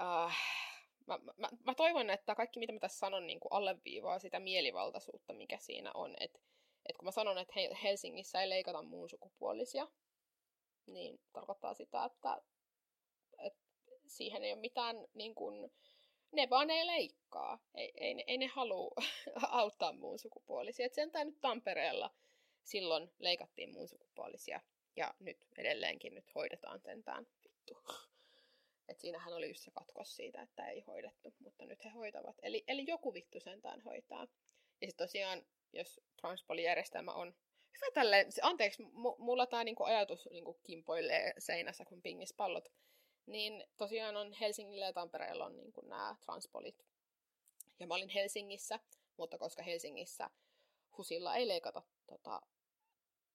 uh, 0.01 0.33
mä, 1.07 1.19
mä, 1.37 1.49
mä 1.65 1.75
toivon, 1.75 2.11
että 2.11 2.35
kaikki 2.35 2.61
mitä 2.61 2.73
mä 2.73 2.79
tässä 2.79 2.99
sanon 2.99 3.27
niin 3.27 3.41
kuin 3.41 3.53
alleviivaa 3.53 4.19
sitä 4.19 4.41
mielivaltaisuutta, 4.41 5.33
mikä 5.33 5.59
siinä 5.59 5.91
on. 5.95 6.15
Että 6.21 6.41
et 6.87 6.97
kun 6.97 7.05
mä 7.05 7.11
sanon, 7.11 7.39
että 7.39 7.55
Helsingissä 7.83 8.43
ei 8.43 8.49
leikata 8.49 8.83
muun 8.83 9.09
sukupuolisia, 9.11 9.89
niin 10.87 11.21
tarkoittaa 11.33 11.75
sitä, 11.75 12.05
että, 12.05 12.43
että 13.39 13.61
siihen 14.07 14.45
ei 14.45 14.53
ole 14.53 14.61
mitään, 14.61 14.97
niin 15.15 15.35
kuin, 15.35 15.73
ne 16.33 16.51
vaan 16.51 16.71
ei 16.71 16.87
leikkaa. 16.87 17.59
Ei, 17.75 17.93
ei, 17.97 18.25
ei 18.27 18.39
ne 18.39 18.47
halua 18.47 18.91
auttaa 19.49 19.93
muun 19.93 20.19
sukupuolisia. 20.19 20.87
Et 20.87 20.95
sentään 20.95 21.27
nyt 21.27 21.41
Tampereella 21.41 22.11
silloin 22.63 23.13
leikattiin 23.19 23.73
muun 23.73 23.89
sukupuolisia. 23.89 24.61
Ja 24.97 25.15
nyt 25.19 25.39
edelleenkin 25.59 26.15
nyt 26.15 26.35
hoidetaan 26.35 26.81
sentään 26.81 27.27
vittu. 27.45 27.83
Et 28.93 29.01
siinähän 29.01 29.35
oli 29.35 29.49
just 29.49 29.61
se 29.61 29.71
katkos 29.71 30.17
siitä, 30.17 30.43
että 30.43 30.69
ei 30.69 30.81
hoidettu, 30.81 31.35
mutta 31.39 31.67
nyt 31.67 31.85
he 31.85 31.91
hoitavat. 31.91 32.37
Eli, 32.43 32.65
eli 32.69 32.85
joku 32.87 33.15
vittu 33.15 33.41
sentään 33.41 33.81
hoitaa. 33.81 34.27
Ja 34.81 34.87
sitten 34.87 35.07
tosiaan, 35.07 35.47
jos 35.73 36.01
transpolijärjestelmä 36.21 37.13
on 37.13 37.35
hyvä 37.81 37.91
tälle, 37.95 38.27
anteeksi, 38.43 38.83
mulla 39.19 39.47
tämä 39.47 39.65
niinku 39.65 39.85
ajatus 39.85 40.29
niinku 40.31 40.61
kimpoilee 40.63 41.33
seinässä 41.39 41.85
kuin 41.85 42.03
pingispallot, 42.03 42.69
niin 43.27 43.65
tosiaan 43.77 44.17
on 44.17 44.33
Helsingillä 44.33 44.87
ja 44.87 44.93
Tampereella 44.93 45.45
on 45.45 45.57
niinku 45.57 45.81
nämä 45.81 46.17
transpolit. 46.25 46.87
Ja 47.81 47.87
mä 47.87 47.95
olin 47.95 48.09
Helsingissä, 48.09 48.81
mutta 49.17 49.39
koska 49.39 49.63
Helsingissä 49.63 50.31
husilla 50.99 51.37
ei 51.37 51.49
leikata 51.49 51.83
tota, 52.07 52.43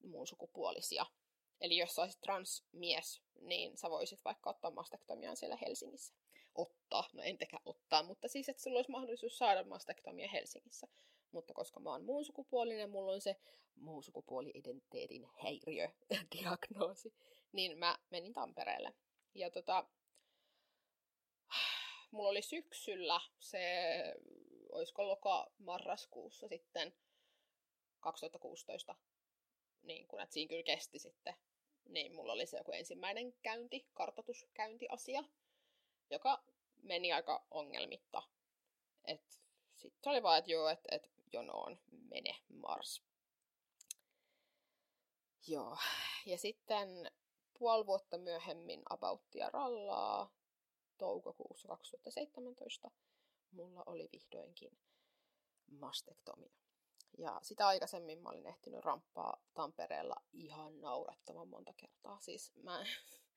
muun 0.04 0.28
sukupuolisia, 0.28 1.06
Eli 1.62 1.78
jos 1.78 1.96
sä 1.96 2.02
olisit 2.02 2.22
transmies, 2.22 3.22
niin 3.42 3.78
sä 3.78 3.90
voisit 3.90 4.26
vaikka 4.26 4.50
ottaa 4.50 4.72
mastektomiaan 4.72 5.38
siellä 5.38 5.58
Helsingissä. 5.62 6.14
Ottaa, 6.56 7.10
no 7.14 7.24
en 7.24 7.38
tekään 7.38 7.62
ottaa, 7.66 8.04
mutta 8.04 8.28
siis, 8.28 8.50
että 8.50 8.64
sulla 8.64 8.78
olisi 8.78 8.92
mahdollisuus 8.92 9.38
saada 9.38 9.64
mastektomia 9.64 10.30
Helsingissä. 10.30 10.88
Mutta 11.32 11.54
koska 11.54 11.80
mä 11.80 11.92
oon 11.92 12.06
muun 12.06 12.26
sukupuolinen, 12.26 12.90
mulla 12.90 13.12
on 13.12 13.22
se 13.22 13.36
muun 13.76 14.04
sukupuoli-identiteetin 14.04 15.28
häiriö-diagnoosi, 15.44 17.14
niin 17.54 17.78
mä 17.78 17.98
menin 18.10 18.34
Tampereelle. 18.34 18.94
Ja 19.36 19.52
tota, 19.52 19.88
mulla 22.12 22.30
oli 22.30 22.42
syksyllä 22.42 23.22
se, 23.40 23.60
olisiko 24.72 25.08
loka-marraskuussa 25.08 26.48
sitten 26.48 26.94
2016 28.00 28.96
niin 29.88 30.08
kun, 30.08 30.22
että 30.22 30.34
siinä 30.34 30.50
kyllä 30.50 30.64
kesti 30.64 31.00
sitten 31.00 31.34
niin 31.90 32.16
mulla 32.16 32.34
oli 32.34 32.46
se 32.46 32.58
joku 32.58 32.72
ensimmäinen 32.72 33.34
käynti, 33.42 33.88
kartoituskäyntiasia, 33.94 35.24
joka 36.10 36.44
meni 36.84 37.14
aika 37.14 37.46
ongelmitta. 37.52 38.24
Et 39.06 39.42
sitten 39.76 40.12
oli 40.12 40.24
vaan, 40.24 40.38
että 40.38 40.52
joo, 40.52 40.70
että 40.70 40.96
et 40.96 41.12
jonoon 41.34 41.80
mene 41.92 42.36
Mars. 42.50 43.04
Joo, 45.48 45.78
ja 46.26 46.38
sitten 46.38 47.12
puoli 47.60 47.86
vuotta 47.86 48.18
myöhemmin 48.18 48.82
abauttia 48.90 49.50
rallaa 49.50 50.34
toukokuussa 50.98 51.68
2017 51.68 52.92
mulla 53.52 53.84
oli 53.86 54.10
vihdoinkin 54.12 54.78
mastektomia. 55.68 56.67
Ja 57.18 57.40
sitä 57.42 57.68
aikaisemmin 57.68 58.20
mä 58.20 58.30
olin 58.30 58.48
ehtinyt 58.48 58.86
ramppaa 58.86 59.42
Tampereella 59.54 60.16
ihan 60.34 60.82
naurettavan 60.82 61.48
monta 61.48 61.74
kertaa. 61.74 62.20
Siis 62.20 62.52
mä, 62.64 62.86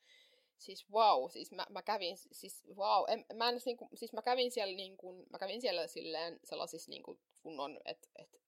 siis 0.65 0.91
wow, 0.91 1.31
siis 1.31 1.53
mä, 1.53 1.67
mä 1.71 1.83
kävin, 1.83 2.17
siis 2.17 2.65
wow, 2.77 3.05
en, 3.09 3.27
mä 3.35 3.49
en, 3.49 3.61
niin 3.65 3.77
kuin, 3.77 3.91
siis 3.95 4.13
mä 4.13 4.23
kävin 4.23 4.51
siellä 4.51 4.77
niin 4.77 4.97
kuin, 4.97 5.27
mä 5.31 5.39
kävin 5.39 5.61
siellä 5.61 5.87
silleen 5.87 6.41
sellaisissa 6.45 6.91
niin 6.91 7.03
kuin 7.03 7.21
kunnon, 7.43 7.81
että 7.85 8.09
et, 8.17 8.41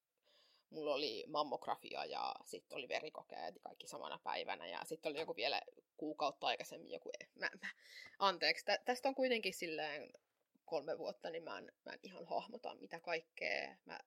mulla 0.71 0.95
oli 0.95 1.25
mammografia 1.29 2.05
ja 2.05 2.35
sitten 2.45 2.77
oli 2.79 2.89
verikokeet 2.89 3.55
kaikki 3.63 3.87
samana 3.87 4.19
päivänä 4.25 4.67
ja 4.67 4.81
sitten 4.85 5.11
oli 5.11 5.21
joku 5.21 5.37
vielä 5.37 5.63
kuukautta 5.97 6.47
aikaisemmin 6.47 6.91
joku, 6.91 7.11
mä, 7.35 7.51
mä, 7.61 7.69
anteeksi, 8.19 8.65
tä, 8.65 8.79
tästä 8.85 9.09
on 9.09 9.15
kuitenkin 9.15 9.55
silleen 9.55 10.13
kolme 10.65 10.99
vuotta, 10.99 11.31
niin 11.31 11.43
mä 11.43 11.59
en, 11.59 11.73
mä 11.85 11.93
en 11.93 11.99
ihan 12.03 12.27
hahmota 12.27 12.75
mitä 12.75 13.01
kaikkea 13.01 13.77
mä 13.85 13.99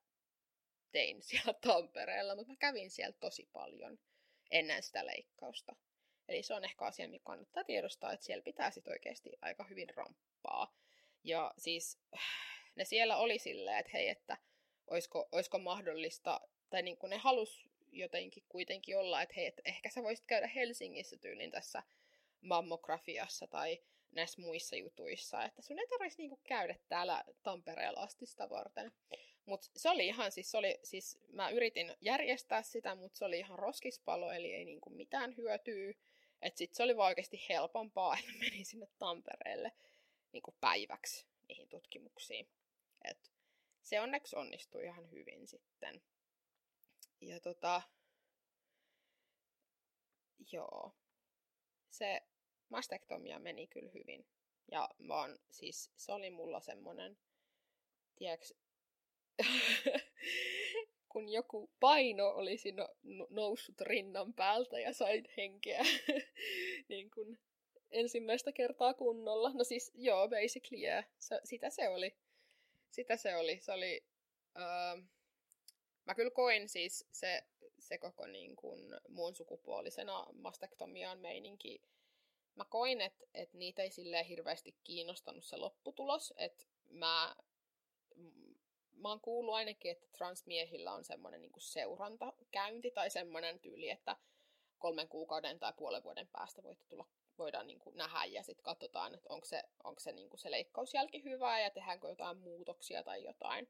tein 0.96 1.22
siellä 1.28 1.54
Tampereella, 1.54 2.34
mutta 2.34 2.52
mä 2.52 2.56
kävin 2.56 2.90
siellä 2.90 3.16
tosi 3.20 3.48
paljon 3.52 3.98
ennen 4.50 4.82
sitä 4.82 5.06
leikkausta. 5.06 5.76
Eli 6.28 6.42
se 6.42 6.54
on 6.54 6.64
ehkä 6.64 6.84
asia, 6.84 7.08
mikä 7.08 7.24
kannattaa 7.24 7.64
tiedostaa, 7.64 8.12
että 8.12 8.26
siellä 8.26 8.42
pitää 8.42 8.70
sitten 8.70 8.92
oikeasti 8.92 9.30
aika 9.42 9.64
hyvin 9.64 9.88
ramppaa. 9.96 10.76
Ja 11.24 11.54
siis 11.58 11.98
ne 12.76 12.84
siellä 12.84 13.16
oli 13.16 13.38
silleen, 13.38 13.78
että 13.78 13.90
hei, 13.92 14.08
että 14.08 14.36
olisiko, 14.86 15.28
olisiko 15.32 15.58
mahdollista 15.58 16.40
tai 16.70 16.82
niin 16.82 16.96
kuin 16.96 17.10
ne 17.10 17.16
halus 17.16 17.68
jotenkin 17.92 18.44
kuitenkin 18.48 18.98
olla, 18.98 19.22
että 19.22 19.34
hei, 19.36 19.46
et 19.46 19.60
ehkä 19.64 19.90
sä 19.90 20.02
voisit 20.02 20.26
käydä 20.26 20.46
Helsingissä 20.46 21.16
tyylin 21.16 21.50
tässä 21.50 21.82
mammografiassa 22.40 23.46
tai 23.46 23.78
näissä 24.12 24.42
muissa 24.42 24.76
jutuissa, 24.76 25.44
että 25.44 25.62
sun 25.62 25.78
ei 25.78 25.86
tarvitsisi 25.86 26.22
niinku 26.22 26.40
käydä 26.48 26.74
täällä 26.88 27.24
Tampereella 27.42 28.00
asti 28.00 28.26
sitä 28.26 28.50
varten. 28.50 28.92
Mutta 29.46 29.68
se 29.76 29.90
oli 29.90 30.06
ihan, 30.06 30.32
siis, 30.32 30.50
se 30.50 30.56
oli, 30.56 30.78
siis 30.84 31.18
mä 31.32 31.50
yritin 31.50 31.96
järjestää 32.00 32.62
sitä, 32.62 32.94
mutta 32.94 33.18
se 33.18 33.24
oli 33.24 33.38
ihan 33.38 33.58
roskispalo, 33.58 34.32
eli 34.32 34.54
ei 34.54 34.64
niinku 34.64 34.90
mitään 34.90 35.36
hyötyä. 35.36 35.94
Että 36.42 36.58
sit 36.58 36.74
se 36.74 36.82
oli 36.82 36.96
vaan 36.96 37.08
oikeasti 37.08 37.46
helpompaa, 37.48 38.16
että 38.18 38.32
menin 38.38 38.66
sinne 38.66 38.88
Tampereelle 38.98 39.72
niinku 40.32 40.54
päiväksi 40.60 41.26
niihin 41.48 41.68
tutkimuksiin. 41.68 42.48
Et 43.04 43.32
se 43.82 44.00
onneksi 44.00 44.36
onnistui 44.36 44.84
ihan 44.84 45.10
hyvin 45.10 45.46
sitten. 45.46 46.02
Ja 47.20 47.40
tota, 47.40 47.82
joo, 50.52 50.92
se 51.90 52.22
mastektomia 52.68 53.38
meni 53.38 53.66
kyllä 53.66 53.90
hyvin. 53.94 54.26
Ja 54.70 54.88
vaan 55.08 55.38
siis 55.50 55.90
se 55.96 56.12
oli 56.12 56.30
mulla 56.30 56.60
semmonen, 56.60 57.18
tiedäks, 58.16 58.54
kun 61.12 61.28
joku 61.28 61.70
paino 61.80 62.28
olisi 62.28 62.72
no, 62.72 62.88
noussut 63.30 63.80
rinnan 63.80 64.34
päältä 64.34 64.80
ja 64.80 64.92
sain 64.92 65.24
henkeä 65.36 65.84
niin 66.88 67.10
kun 67.10 67.38
ensimmäistä 67.90 68.52
kertaa 68.52 68.94
kunnolla. 68.94 69.52
No 69.54 69.64
siis 69.64 69.92
joo, 69.94 70.28
basically 70.28 70.82
yeah. 70.82 71.04
Se, 71.18 71.40
sitä 71.44 71.70
se 71.70 71.88
oli. 71.88 72.16
Sitä 72.90 73.16
se 73.16 73.36
oli. 73.36 73.58
Se 73.60 73.72
oli... 73.72 74.04
Uh, 74.56 75.04
mä 76.04 76.14
kyllä 76.14 76.30
koin 76.30 76.68
siis 76.68 77.08
se, 77.12 77.42
se 77.78 77.98
koko 77.98 78.26
niin 78.26 78.56
kun, 78.56 79.00
muun 79.08 79.34
sukupuolisena 79.34 80.26
mastektomiaan 80.32 81.18
meininki 81.18 81.82
mä 82.56 82.64
koin, 82.64 83.00
että 83.00 83.24
et 83.34 83.54
niitä 83.54 83.82
ei 83.82 83.90
silleen 83.90 84.26
hirveästi 84.26 84.76
kiinnostanut 84.84 85.44
se 85.44 85.56
lopputulos, 85.56 86.34
että 86.36 86.64
mä, 86.90 87.36
mä 88.96 89.08
oon 89.08 89.20
kuullut 89.20 89.54
ainakin, 89.54 89.90
että 89.90 90.06
transmiehillä 90.12 90.92
on 90.92 91.04
semmoinen 91.04 91.42
niinku 91.42 91.60
seurantakäynti 91.60 92.90
tai 92.90 93.10
semmoinen 93.10 93.60
tyyli, 93.60 93.90
että 93.90 94.16
kolmen 94.78 95.08
kuukauden 95.08 95.58
tai 95.58 95.72
puolen 95.76 96.02
vuoden 96.02 96.28
päästä 96.28 96.62
voit 96.62 96.88
tulla, 96.88 97.06
voidaan 97.38 97.66
niinku 97.66 97.90
nähdä 97.90 98.24
ja 98.24 98.42
sitten 98.42 98.64
katsotaan, 98.64 99.14
että 99.14 99.32
onko 99.32 99.46
se, 99.46 99.62
onko 99.84 100.00
se, 100.00 100.12
niinku 100.12 100.36
se 100.36 100.50
leikkausjälki 100.50 101.24
hyvä 101.24 101.60
ja 101.60 101.70
tehdäänkö 101.70 102.08
jotain 102.08 102.38
muutoksia 102.38 103.02
tai 103.02 103.24
jotain. 103.24 103.68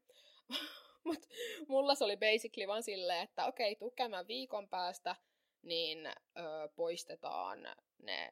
Mutta 1.03 1.27
mulla 1.67 1.95
se 1.95 2.03
oli 2.03 2.17
basically 2.17 2.67
vaan 2.67 2.83
silleen, 2.83 3.23
että 3.23 3.45
okei, 3.45 3.77
okay, 3.81 4.27
viikon 4.27 4.69
päästä, 4.69 5.15
niin 5.61 6.07
ö, 6.07 6.13
poistetaan 6.75 7.75
ne 7.97 8.31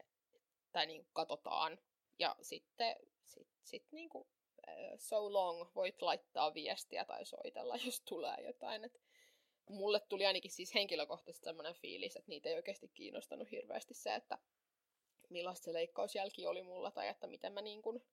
tai 0.71 0.85
niin 0.85 1.07
katsotaan. 1.13 1.79
Ja 2.19 2.35
sitten 2.41 2.95
sit, 3.23 3.47
sit 3.63 3.85
niin 3.91 4.09
kuin, 4.09 4.27
so 4.97 5.33
long 5.33 5.75
voit 5.75 6.01
laittaa 6.01 6.53
viestiä 6.53 7.05
tai 7.05 7.25
soitella, 7.25 7.75
jos 7.85 8.01
tulee 8.01 8.37
jotain. 8.43 8.83
Et 8.83 9.01
mulle 9.69 9.99
tuli 9.99 10.25
ainakin 10.25 10.51
siis 10.51 10.73
henkilökohtaisesti 10.73 11.43
sellainen 11.43 11.73
fiilis, 11.73 12.15
että 12.15 12.29
niitä 12.29 12.49
ei 12.49 12.55
oikeasti 12.55 12.87
kiinnostanut 12.87 13.51
hirveästi 13.51 13.93
se, 13.93 14.15
että 14.15 14.37
millaista 15.29 15.65
se 15.65 15.73
leikkausjälki 15.73 16.45
oli 16.45 16.61
mulla 16.61 16.91
tai 16.91 17.07
että 17.07 17.27
miten 17.27 17.53
mä 17.53 17.61
niin 17.61 17.81
kuin, 17.81 18.03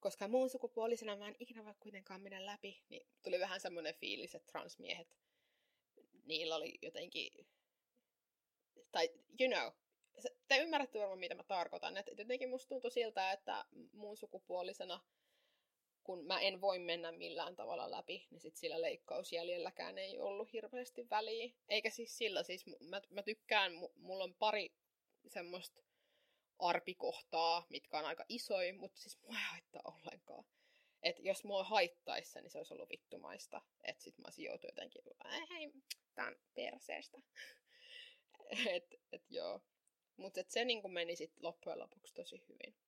koska 0.00 0.28
muun 0.28 0.50
sukupuolisena 0.50 1.16
mä 1.16 1.28
en 1.28 1.36
ikinä 1.38 1.64
voi 1.64 1.74
kuitenkaan 1.80 2.20
mennä 2.20 2.46
läpi, 2.46 2.82
niin 2.88 3.06
tuli 3.22 3.40
vähän 3.40 3.60
semmoinen 3.60 3.94
fiilis, 3.94 4.34
että 4.34 4.52
transmiehet, 4.52 5.08
niillä 6.24 6.56
oli 6.56 6.78
jotenkin, 6.82 7.46
tai 8.92 9.08
you 9.40 9.50
know, 9.50 9.72
te 10.48 10.58
ymmärrätte 10.58 10.98
varmaan, 10.98 11.18
mitä 11.18 11.34
mä 11.34 11.42
tarkoitan. 11.42 11.96
Että 11.96 12.12
jotenkin 12.18 12.48
musta 12.48 12.68
tuntui 12.68 12.90
siltä, 12.90 13.32
että 13.32 13.64
muun 13.92 14.16
sukupuolisena, 14.16 15.00
kun 16.08 16.26
mä 16.26 16.40
en 16.40 16.60
voi 16.60 16.78
mennä 16.78 17.12
millään 17.12 17.56
tavalla 17.56 17.90
läpi, 17.90 18.26
niin 18.30 18.40
sit 18.40 18.56
sillä 18.56 18.82
leikkausjäljelläkään 18.82 19.98
ei 19.98 20.18
ollut 20.18 20.52
hirveästi 20.52 21.10
väliä. 21.10 21.52
Eikä 21.68 21.90
siis 21.90 22.18
sillä, 22.18 22.42
siis 22.42 22.66
mä, 22.66 23.00
mä 23.10 23.22
tykkään, 23.22 23.72
mulla 23.96 24.24
on 24.24 24.34
pari 24.34 24.72
semmoista 25.26 25.80
arpikohtaa, 26.58 27.66
mitkä 27.68 27.98
on 27.98 28.04
aika 28.04 28.24
isoja, 28.28 28.74
mutta 28.74 29.00
siis 29.00 29.18
mua 29.22 29.36
ei 29.36 29.44
haittaa 29.50 29.82
ollenkaan. 29.84 30.44
Että 31.02 31.22
jos 31.22 31.44
mua 31.44 31.64
haittaisi 31.64 32.40
niin 32.40 32.50
se 32.50 32.58
olisi 32.58 32.74
ollut 32.74 32.90
vittumaista. 32.90 33.62
Että 33.84 34.02
sit 34.02 34.18
mä 34.18 34.24
olisin 34.26 34.44
joutunut 34.44 34.76
jotenkin, 34.76 35.02
hei, 35.50 35.72
tää 36.14 36.26
on 36.26 36.36
perseestä. 36.54 37.18
et, 38.76 38.94
et 39.12 39.24
joo. 39.30 39.60
Mutta 40.16 40.40
se 40.48 40.64
niin 40.64 40.92
meni 40.92 41.16
sitten 41.16 41.44
loppujen 41.44 41.78
lopuksi 41.78 42.14
tosi 42.14 42.44
hyvin. 42.48 42.87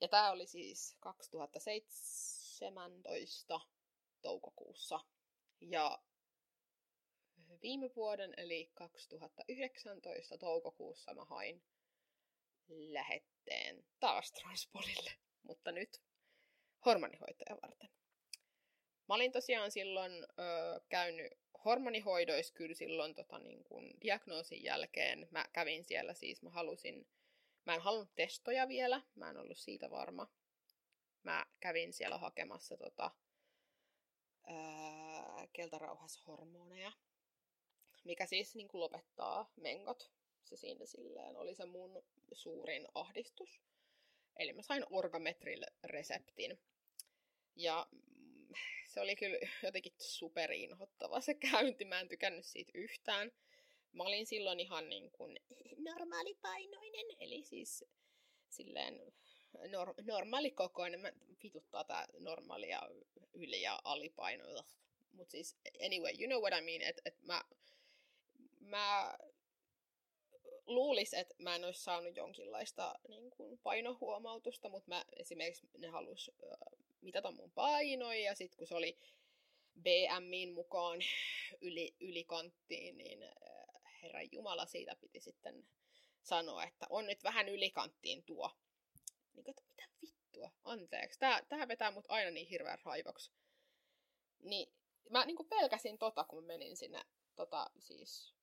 Ja 0.00 0.08
tämä 0.08 0.30
oli 0.30 0.46
siis 0.46 0.96
2017 1.00 3.60
toukokuussa. 4.22 5.00
Ja 5.60 6.02
viime 7.62 7.90
vuoden, 7.96 8.34
eli 8.36 8.70
2019 8.74 10.38
toukokuussa 10.38 11.14
mä 11.14 11.24
hain 11.24 11.62
lähetteen 12.68 13.84
taas 14.00 14.32
Transpolille, 14.32 15.12
mutta 15.42 15.72
nyt 15.72 16.02
hormonihoitoja 16.86 17.56
varten. 17.62 17.90
Mä 19.08 19.14
olin 19.14 19.32
tosiaan 19.32 19.70
silloin 19.70 20.12
ö, 20.12 20.26
käynyt 20.88 21.32
hormonihoidoissa 21.64 22.54
kyllä 22.54 22.74
silloin 22.74 23.14
tota, 23.14 23.38
niin 23.38 23.64
kun 23.64 23.90
diagnoosin 24.00 24.62
jälkeen. 24.62 25.28
Mä 25.30 25.44
kävin 25.52 25.84
siellä 25.84 26.14
siis, 26.14 26.42
mä 26.42 26.50
halusin, 26.50 27.06
mä 27.64 27.74
en 27.74 27.80
halunnut 27.80 28.14
testoja 28.14 28.68
vielä, 28.68 29.02
mä 29.14 29.30
en 29.30 29.36
ollut 29.36 29.58
siitä 29.58 29.90
varma. 29.90 30.30
Mä 31.22 31.46
kävin 31.60 31.92
siellä 31.92 32.18
hakemassa 32.18 32.76
tota, 32.76 33.10
ää, 34.44 35.48
keltarauhashormoneja, 35.52 36.92
mikä 38.04 38.26
siis 38.26 38.54
niin 38.54 38.68
kuin 38.68 38.80
lopettaa 38.80 39.52
mengot. 39.56 40.10
Se 40.44 40.56
siinä 40.56 40.86
silleen 40.86 41.36
oli 41.36 41.54
se 41.54 41.66
mun 41.66 42.04
suurin 42.32 42.88
ahdistus. 42.94 43.60
Eli 44.36 44.52
mä 44.52 44.62
sain 44.62 44.84
orgametrille 44.90 45.66
reseptin. 45.84 46.58
Ja 47.56 47.86
se 48.86 49.00
oli 49.00 49.16
kyllä 49.16 49.38
jotenkin 49.62 49.92
superinhottava 49.98 51.20
se 51.20 51.34
käynti. 51.34 51.84
Mä 51.84 52.00
en 52.00 52.08
tykännyt 52.08 52.46
siitä 52.46 52.72
yhtään. 52.74 53.32
Mä 53.92 54.02
olin 54.02 54.26
silloin 54.26 54.60
ihan 54.60 54.88
niin 54.88 55.10
kuin 55.10 55.40
normaalipainoinen, 55.84 57.06
eli 57.20 57.42
siis 57.42 57.84
silleen 58.48 59.12
nor- 59.56 60.04
normaali 60.06 60.50
kokoinen. 60.50 61.00
Mä 61.00 61.12
vituttaa 61.42 61.84
tää 61.84 62.06
normaali 62.18 62.68
ja 62.68 62.82
yli- 63.34 63.62
ja 63.62 63.80
alipaino. 63.84 64.44
Mutta 65.12 65.30
siis 65.30 65.56
anyway, 65.84 66.12
you 66.20 66.26
know 66.26 66.42
what 66.42 66.58
I 66.58 66.64
mean, 66.64 66.82
että 66.82 67.02
et 67.04 67.22
mä, 67.22 67.42
mä 68.60 69.18
luulis, 70.66 71.14
että 71.14 71.34
mä 71.38 71.54
en 71.54 71.64
olisi 71.64 71.82
saanut 71.82 72.16
jonkinlaista 72.16 72.94
niin 73.08 73.30
kuin, 73.30 73.58
painohuomautusta, 73.58 74.68
mutta 74.68 74.88
mä 74.88 75.04
esimerkiksi 75.16 75.68
ne 75.78 75.88
halus 75.88 76.30
mitata 77.00 77.30
mun 77.30 77.50
painoja 77.50 78.20
ja 78.20 78.34
sitten 78.34 78.58
kun 78.58 78.66
se 78.66 78.74
oli 78.74 78.98
BMin 79.82 80.52
mukaan 80.52 80.98
yli, 81.60 81.96
ylikanttiin, 82.00 82.98
niin 82.98 83.24
herra 84.04 84.22
Jumala 84.22 84.66
siitä 84.66 84.96
piti 85.00 85.20
sitten 85.20 85.68
sanoa, 86.22 86.64
että 86.64 86.86
on 86.90 87.06
nyt 87.06 87.24
vähän 87.24 87.48
ylikanttiin 87.48 88.24
tuo. 88.24 88.50
Niin 89.32 89.50
että 89.50 89.62
mitä 89.68 89.88
vittua, 90.02 90.50
anteeksi. 90.64 91.18
Tää, 91.18 91.42
tää 91.48 91.68
vetää 91.68 91.90
mut 91.90 92.04
aina 92.08 92.30
niin 92.30 92.48
hirveän 92.48 92.78
raivoksi. 92.84 93.32
Niin 94.42 94.72
mä 95.10 95.24
niin 95.24 95.48
pelkäsin 95.48 95.98
tota, 95.98 96.24
kun 96.24 96.44
menin 96.44 96.76
sinne 96.76 97.04
tota, 97.36 97.70
siis 97.78 98.34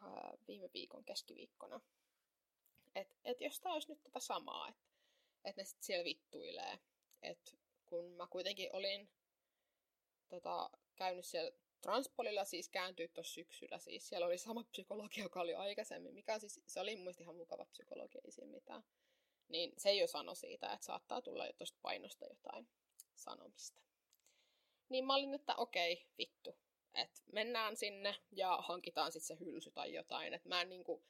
ää, 0.00 0.08
äh, 0.08 0.46
viime 0.48 0.70
viikon 0.74 1.04
keskiviikkona. 1.04 1.80
Että 2.94 3.16
et 3.24 3.40
jos 3.40 3.60
tää 3.60 3.72
olisi 3.72 3.88
nyt 3.88 4.02
tätä 4.02 4.20
samaa, 4.20 4.68
että 4.68 4.82
et 5.44 5.56
ne 5.56 5.64
sit 5.64 5.82
siellä 5.82 6.04
vittuilee. 6.04 6.78
Että 7.22 7.50
kun 7.86 8.04
mä 8.10 8.26
kuitenkin 8.26 8.72
olin 8.72 9.10
tota, 10.28 10.70
käynyt 10.96 11.24
siellä 11.24 11.52
Transpolilla 11.84 12.44
siis 12.44 12.68
kääntyy 12.68 13.08
tuossa 13.08 13.34
syksyllä. 13.34 13.78
Siis 13.78 14.08
siellä 14.08 14.26
oli 14.26 14.38
sama 14.38 14.64
psykologi, 14.64 15.20
joka 15.20 15.40
oli 15.40 15.54
aikaisemmin, 15.54 16.14
mikä 16.14 16.38
siis, 16.38 16.60
se 16.66 16.80
oli 16.80 16.96
mun 16.96 17.14
ihan 17.18 17.36
mukava 17.36 17.64
psykologi, 17.64 18.18
ei 18.24 18.30
siinä 18.30 18.50
mitään. 18.50 18.84
Niin 19.48 19.72
se 19.76 19.94
jo 19.94 20.06
sanoi 20.06 20.36
siitä, 20.36 20.72
että 20.72 20.86
saattaa 20.86 21.22
tulla 21.22 21.46
jo 21.46 21.52
tuosta 21.52 21.78
painosta 21.82 22.26
jotain 22.26 22.68
sanomista. 23.14 23.80
Niin 24.88 25.06
mä 25.06 25.14
olin, 25.14 25.34
että 25.34 25.54
okei, 25.56 26.06
vittu. 26.18 26.58
Että 26.94 27.20
mennään 27.32 27.76
sinne 27.76 28.16
ja 28.32 28.56
hankitaan 28.56 29.12
sitten 29.12 29.38
se 29.38 29.44
hylsy 29.44 29.70
tai 29.70 29.94
jotain. 29.94 30.34
Että 30.34 30.48
mä 30.48 30.60
en, 30.60 30.68
niinku, 30.68 31.04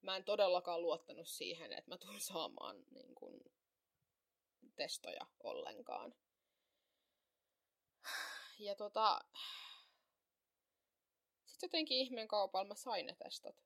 mä 0.00 0.16
en 0.16 0.24
todellakaan 0.24 0.82
luottanut 0.82 1.28
siihen, 1.28 1.72
että 1.72 1.90
mä 1.90 1.98
tulen 1.98 2.20
saamaan 2.20 2.84
niinku, 2.90 3.52
testoja 4.76 5.26
ollenkaan. 5.40 6.14
Ja 8.58 8.74
tota, 8.74 9.20
sitten 11.58 11.78
jotenkin 11.78 11.98
ihmeen 11.98 12.28
kaupalla 12.28 12.68
mä 12.68 12.74
sain 12.74 13.06
ne 13.06 13.16
testot. 13.24 13.56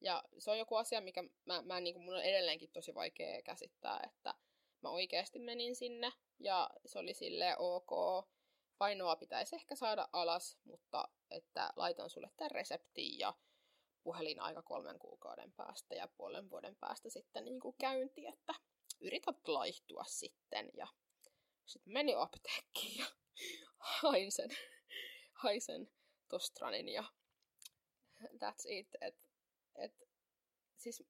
Ja 0.00 0.24
se 0.38 0.50
on 0.50 0.58
joku 0.58 0.76
asia, 0.76 1.00
mikä 1.00 1.24
mä, 1.44 1.62
mä 1.62 1.80
niin 1.80 1.94
kuin, 1.94 2.04
mun 2.04 2.14
on 2.14 2.22
edelleenkin 2.22 2.70
tosi 2.72 2.94
vaikea 2.94 3.42
käsittää, 3.42 4.00
että 4.04 4.34
mä 4.82 4.88
oikeasti 4.90 5.38
menin 5.38 5.76
sinne 5.76 6.12
ja 6.38 6.70
se 6.86 6.98
oli 6.98 7.14
sille 7.14 7.56
ok. 7.58 7.90
Painoa 8.78 9.16
pitäisi 9.16 9.56
ehkä 9.56 9.74
saada 9.74 10.08
alas, 10.12 10.58
mutta 10.64 11.08
että 11.30 11.72
laitan 11.76 12.10
sulle 12.10 12.30
tämän 12.36 12.50
reseptiin 12.50 13.18
ja 13.18 13.34
puhelin 14.02 14.40
aika 14.40 14.62
kolmen 14.62 14.98
kuukauden 14.98 15.52
päästä 15.52 15.94
ja 15.94 16.08
puolen 16.16 16.50
vuoden 16.50 16.76
päästä 16.76 17.10
sitten 17.10 17.44
niin 17.44 17.60
kuin 17.60 17.76
käynti, 17.78 18.26
että 18.26 18.54
yrität 19.00 19.48
laihtua 19.48 20.04
sitten. 20.04 20.70
Ja 20.74 20.86
sitten 21.64 21.92
meni 21.92 22.14
apteekkiin 22.14 22.98
ja 22.98 23.06
hain 24.02 24.32
sen, 24.32 24.50
hain 25.32 25.60
sen 25.60 25.95
tostranin 26.28 26.88
ja 26.88 27.04
that's 28.24 28.66
it. 28.68 28.88
Et, 29.00 29.16
et, 29.76 30.08
siis, 30.76 31.02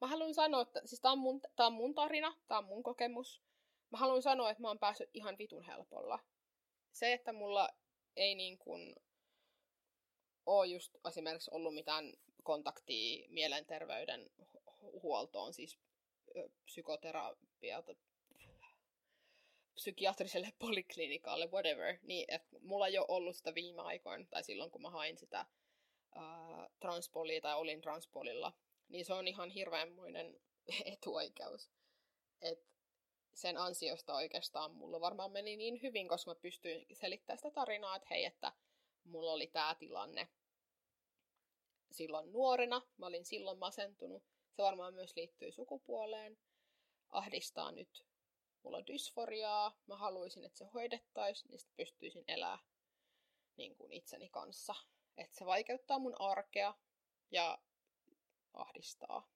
mä 0.00 0.06
haluan 0.06 0.34
sanoa, 0.34 0.62
että 0.62 0.80
siis 0.84 1.00
tää 1.00 1.12
on, 1.12 1.18
mun, 1.18 1.40
on 1.58 1.72
mun 1.72 1.94
tarina, 1.94 2.36
tää 2.48 2.58
on 2.58 2.64
mun 2.64 2.82
kokemus. 2.82 3.42
Mä 3.90 3.98
haluan 3.98 4.22
sanoa, 4.22 4.50
että 4.50 4.62
mä 4.62 4.68
oon 4.68 4.78
päässyt 4.78 5.10
ihan 5.14 5.38
vitun 5.38 5.62
helpolla. 5.62 6.18
Se, 6.92 7.12
että 7.12 7.32
mulla 7.32 7.68
ei 8.16 8.34
niin 8.34 8.58
kuin 8.58 8.96
ole 10.46 10.66
just 10.66 10.96
esimerkiksi 11.08 11.50
ollut 11.54 11.74
mitään 11.74 12.12
kontaktia 12.42 13.28
mielenterveyden 13.28 14.30
huoltoon, 15.02 15.54
siis 15.54 15.78
psykoterapialta, 16.64 17.94
psykiatriselle 19.74 20.52
poliklinikalle, 20.58 21.46
whatever, 21.46 21.98
niin 22.02 22.24
että 22.28 22.56
mulla 22.60 22.86
ei 22.86 22.98
ole 22.98 23.06
ollut 23.08 23.36
sitä 23.36 23.54
viime 23.54 23.82
aikoina, 23.82 24.26
tai 24.30 24.44
silloin 24.44 24.70
kun 24.70 24.82
mä 24.82 24.90
hain 24.90 25.18
sitä 25.18 25.46
ää, 26.14 26.70
transpolia 26.80 27.40
tai 27.40 27.54
olin 27.54 27.80
transpolilla, 27.80 28.52
niin 28.88 29.04
se 29.04 29.12
on 29.12 29.28
ihan 29.28 29.50
hirveänmoinen 29.50 30.40
etuoikeus. 30.92 31.70
Et 32.42 32.66
sen 33.34 33.56
ansiosta 33.56 34.14
oikeastaan 34.14 34.74
mulla 34.74 35.00
varmaan 35.00 35.32
meni 35.32 35.56
niin 35.56 35.82
hyvin, 35.82 36.08
koska 36.08 36.30
mä 36.30 36.34
pystyin 36.34 36.86
selittämään 36.92 37.38
sitä 37.38 37.50
tarinaa, 37.50 37.96
että 37.96 38.08
hei, 38.10 38.24
että 38.24 38.52
mulla 39.04 39.32
oli 39.32 39.46
tämä 39.46 39.74
tilanne 39.78 40.28
silloin 41.90 42.32
nuorena, 42.32 42.82
mä 42.96 43.06
olin 43.06 43.24
silloin 43.24 43.58
masentunut. 43.58 44.22
Se 44.50 44.62
varmaan 44.62 44.94
myös 44.94 45.16
liittyy 45.16 45.52
sukupuoleen. 45.52 46.38
Ahdistaa 47.10 47.72
nyt. 47.72 48.04
Mulla 48.64 48.76
on 48.76 48.86
dysforiaa, 48.86 49.78
mä 49.86 49.96
haluaisin, 49.96 50.44
että 50.44 50.58
se 50.58 50.64
hoidettaisiin, 50.64 51.50
niin 51.50 51.58
sitten 51.58 51.76
pystyisin 51.76 52.24
elää 52.28 52.58
niin 53.56 53.76
kuin 53.76 53.92
itseni 53.92 54.28
kanssa. 54.28 54.74
Että 55.16 55.36
se 55.36 55.46
vaikeuttaa 55.46 55.98
mun 55.98 56.20
arkea 56.20 56.74
ja 57.30 57.58
ahdistaa. 58.52 59.30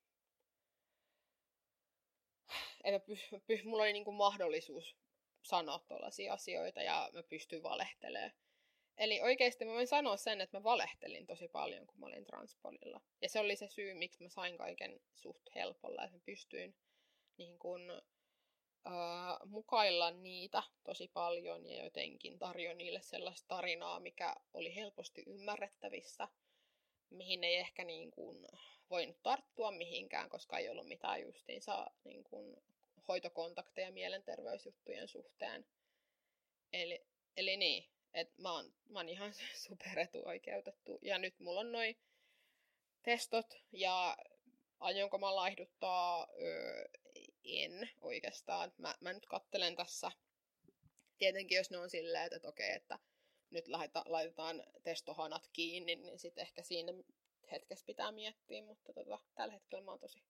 Että 2.85 3.07
py, 3.07 3.15
py, 3.47 3.63
mulla 3.65 3.83
oli 3.83 3.93
niin 3.93 4.05
kuin 4.05 4.17
mahdollisuus 4.17 4.97
sanoa 5.43 5.79
tuollaisia 5.79 6.33
asioita 6.33 6.83
ja 6.83 7.11
mä 7.13 7.23
pystyn 7.23 7.63
valehtelemaan 7.63 8.33
Eli 8.99 9.23
oikeasti 9.23 9.65
mä 9.65 9.73
voin 9.73 9.87
sanoa 9.87 10.17
sen, 10.17 10.41
että 10.41 10.59
mä 10.59 10.63
valehtelin 10.63 11.27
tosi 11.27 11.49
paljon, 11.49 11.87
kun 11.87 12.01
mä 12.01 12.07
olin 12.07 12.25
transpolilla. 12.25 13.01
Ja 13.23 13.29
se 13.29 13.41
oli 13.41 13.57
se 13.57 13.69
syy, 13.69 13.95
miksi 13.95 14.23
mä 14.23 14.29
sain 14.29 14.59
kaiken 14.59 15.01
suht 15.15 15.43
helpolla, 15.55 16.05
että 16.05 16.17
mä 16.17 16.23
pystyin 16.27 16.75
niin 17.37 17.59
kun, 17.59 18.03
äh, 18.89 19.39
mukailla 19.45 20.11
niitä 20.11 20.63
tosi 20.85 21.09
paljon 21.09 21.67
ja 21.67 21.85
jotenkin 21.85 22.39
tarjoin 22.39 22.79
niille 22.79 23.01
sellaista 23.03 23.49
tarinaa, 23.49 24.01
mikä 24.01 24.37
oli 24.55 24.75
helposti 24.75 25.23
ymmärrettävissä, 25.27 26.29
mihin 27.11 27.45
ei 27.45 27.57
ehkä 27.57 27.85
niin 27.85 28.11
kun 28.11 28.49
voinut 28.91 29.23
tarttua 29.23 29.71
mihinkään, 29.71 30.29
koska 30.29 30.59
ei 30.59 30.69
ollut 30.69 30.89
mitään 30.89 31.23
justiinsa 31.23 31.91
niin 32.05 32.25
kun 32.25 32.63
hoitokontakteja 33.09 33.93
mielenterveysjuttujen 33.93 35.09
suhteen. 35.09 35.67
Eli, 36.73 37.07
eli 37.37 37.57
niin, 37.57 37.91
et 38.15 38.39
mä, 38.39 38.53
oon, 38.53 38.73
mä 38.89 38.99
oon 38.99 39.09
ihan 39.09 39.33
superetuoikeutettu. 39.69 40.99
Ja 41.03 41.19
nyt 41.19 41.41
mulla 41.41 41.61
on 41.61 41.73
noin 41.73 41.99
testot 43.03 43.55
ja 43.73 44.17
aionko 44.81 45.19
mä 45.19 45.37
laihduttaa, 45.37 46.29
öö, 46.41 46.89
en 47.49 47.91
oikeastaan. 48.01 48.73
Mä, 48.79 48.95
mä 49.01 49.13
nyt 49.13 49.27
kattelen 49.27 49.77
tässä, 49.77 50.13
tietenkin 51.19 51.57
jos 51.57 51.71
ne 51.71 51.79
on 51.79 51.91
silleen, 51.91 52.25
että, 52.25 52.37
että 52.37 52.49
okei, 52.49 52.73
että 52.73 52.99
nyt 53.51 53.69
laita, 53.69 54.05
laitetaan 54.07 54.65
testohanat 54.83 55.49
kiinni, 55.53 55.97
niin 55.97 56.19
sitten 56.19 56.43
ehkä 56.43 56.63
siinä 56.63 56.93
hetkessä 57.53 57.87
pitää 57.87 58.13
miettiä, 58.13 58.63
mutta 58.63 58.93
tota, 58.93 59.19
tällä 59.35 59.53
hetkellä 59.53 59.85
mä 59.85 59.91
oon 59.91 60.01
tosi, 60.01 60.25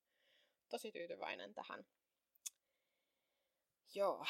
tosi 0.68 0.92
tyytyväinen 0.92 1.54
tähän. 1.54 1.86
Joo. 3.94 4.26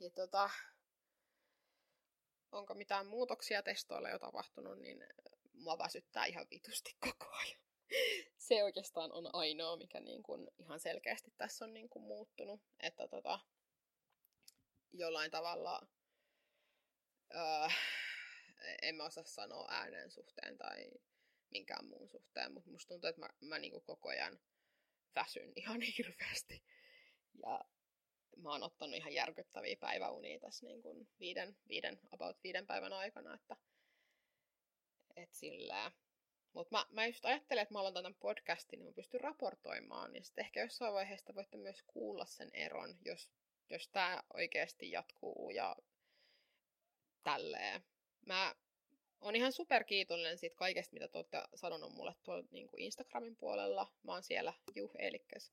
Ja 0.00 0.10
tota, 0.10 0.50
onko 2.52 2.74
mitään 2.74 3.06
muutoksia 3.06 3.62
testoilla 3.62 4.10
jo 4.10 4.18
tapahtunut, 4.18 4.78
niin 4.78 5.06
mua 5.52 5.78
väsyttää 5.78 6.24
ihan 6.24 6.46
vitusti 6.50 6.96
koko 7.00 7.34
ajan. 7.36 7.63
Se 8.38 8.64
oikeastaan 8.64 9.12
on 9.12 9.34
ainoa, 9.34 9.76
mikä 9.76 10.00
niin 10.00 10.22
kuin 10.22 10.50
ihan 10.58 10.80
selkeästi 10.80 11.30
tässä 11.36 11.64
on 11.64 11.74
niin 11.74 11.88
kuin 11.88 12.02
muuttunut, 12.02 12.60
että 12.80 13.08
tota, 13.08 13.40
jollain 14.92 15.30
tavalla 15.30 15.86
öö, 17.34 17.68
en 18.82 18.94
mä 18.94 19.04
osaa 19.04 19.24
sanoa 19.24 19.68
äänen 19.70 20.10
suhteen 20.10 20.58
tai 20.58 20.90
minkään 21.50 21.86
muun 21.86 22.08
suhteen, 22.08 22.52
mutta 22.52 22.70
musta 22.70 22.88
tuntuu, 22.88 23.08
että 23.08 23.20
mä, 23.20 23.28
mä 23.40 23.58
niin 23.58 23.72
kuin 23.72 23.84
koko 23.84 24.08
ajan 24.08 24.40
väsyn 25.14 25.52
ihan 25.56 25.80
hirveästi. 25.98 26.62
Ja 27.42 27.64
mä 28.36 28.50
oon 28.50 28.62
ottanut 28.62 28.96
ihan 28.96 29.12
järkyttäviä 29.12 29.76
päiväunia 29.80 30.40
tässä 30.40 30.66
niin 30.66 30.82
kuin 30.82 31.08
viiden, 31.20 31.56
viiden, 31.68 32.00
about 32.12 32.36
viiden 32.44 32.66
päivän 32.66 32.92
aikana, 32.92 33.34
että 33.34 33.56
et 35.16 35.34
sillä. 35.34 35.92
Mutta 36.54 36.76
mä, 36.76 36.86
mä 36.90 37.06
just 37.06 37.24
ajattelen, 37.24 37.62
että 37.62 37.74
mä 37.74 37.80
aloitan 37.80 38.02
tämän 38.02 38.18
podcastin, 38.20 38.78
niin 38.78 38.86
mä 38.86 38.92
pystyn 38.92 39.20
raportoimaan, 39.20 40.12
niin 40.12 40.24
sitten 40.24 40.44
ehkä 40.44 40.60
jossain 40.60 40.94
vaiheessa 40.94 41.34
voitte 41.34 41.56
myös 41.56 41.82
kuulla 41.86 42.24
sen 42.24 42.50
eron, 42.52 42.96
jos, 43.04 43.30
jos 43.70 43.88
tämä 43.88 44.22
oikeasti 44.34 44.90
jatkuu 44.90 45.50
ja 45.50 45.76
tälleen. 47.22 47.84
Mä 48.26 48.54
oon 49.20 49.36
ihan 49.36 49.52
superkiitollinen 49.52 50.38
siitä 50.38 50.56
kaikesta, 50.56 50.94
mitä 50.94 51.08
te 51.08 51.18
olette 51.18 51.42
sanonut 51.54 51.92
mulle 51.92 52.14
tuolla 52.22 52.44
niin 52.50 52.68
kuin 52.68 52.82
Instagramin 52.82 53.36
puolella. 53.36 53.92
Mä 54.02 54.12
oon 54.12 54.22
siellä 54.22 54.52
Juh 54.74 54.90
Elikkäs 54.98 55.52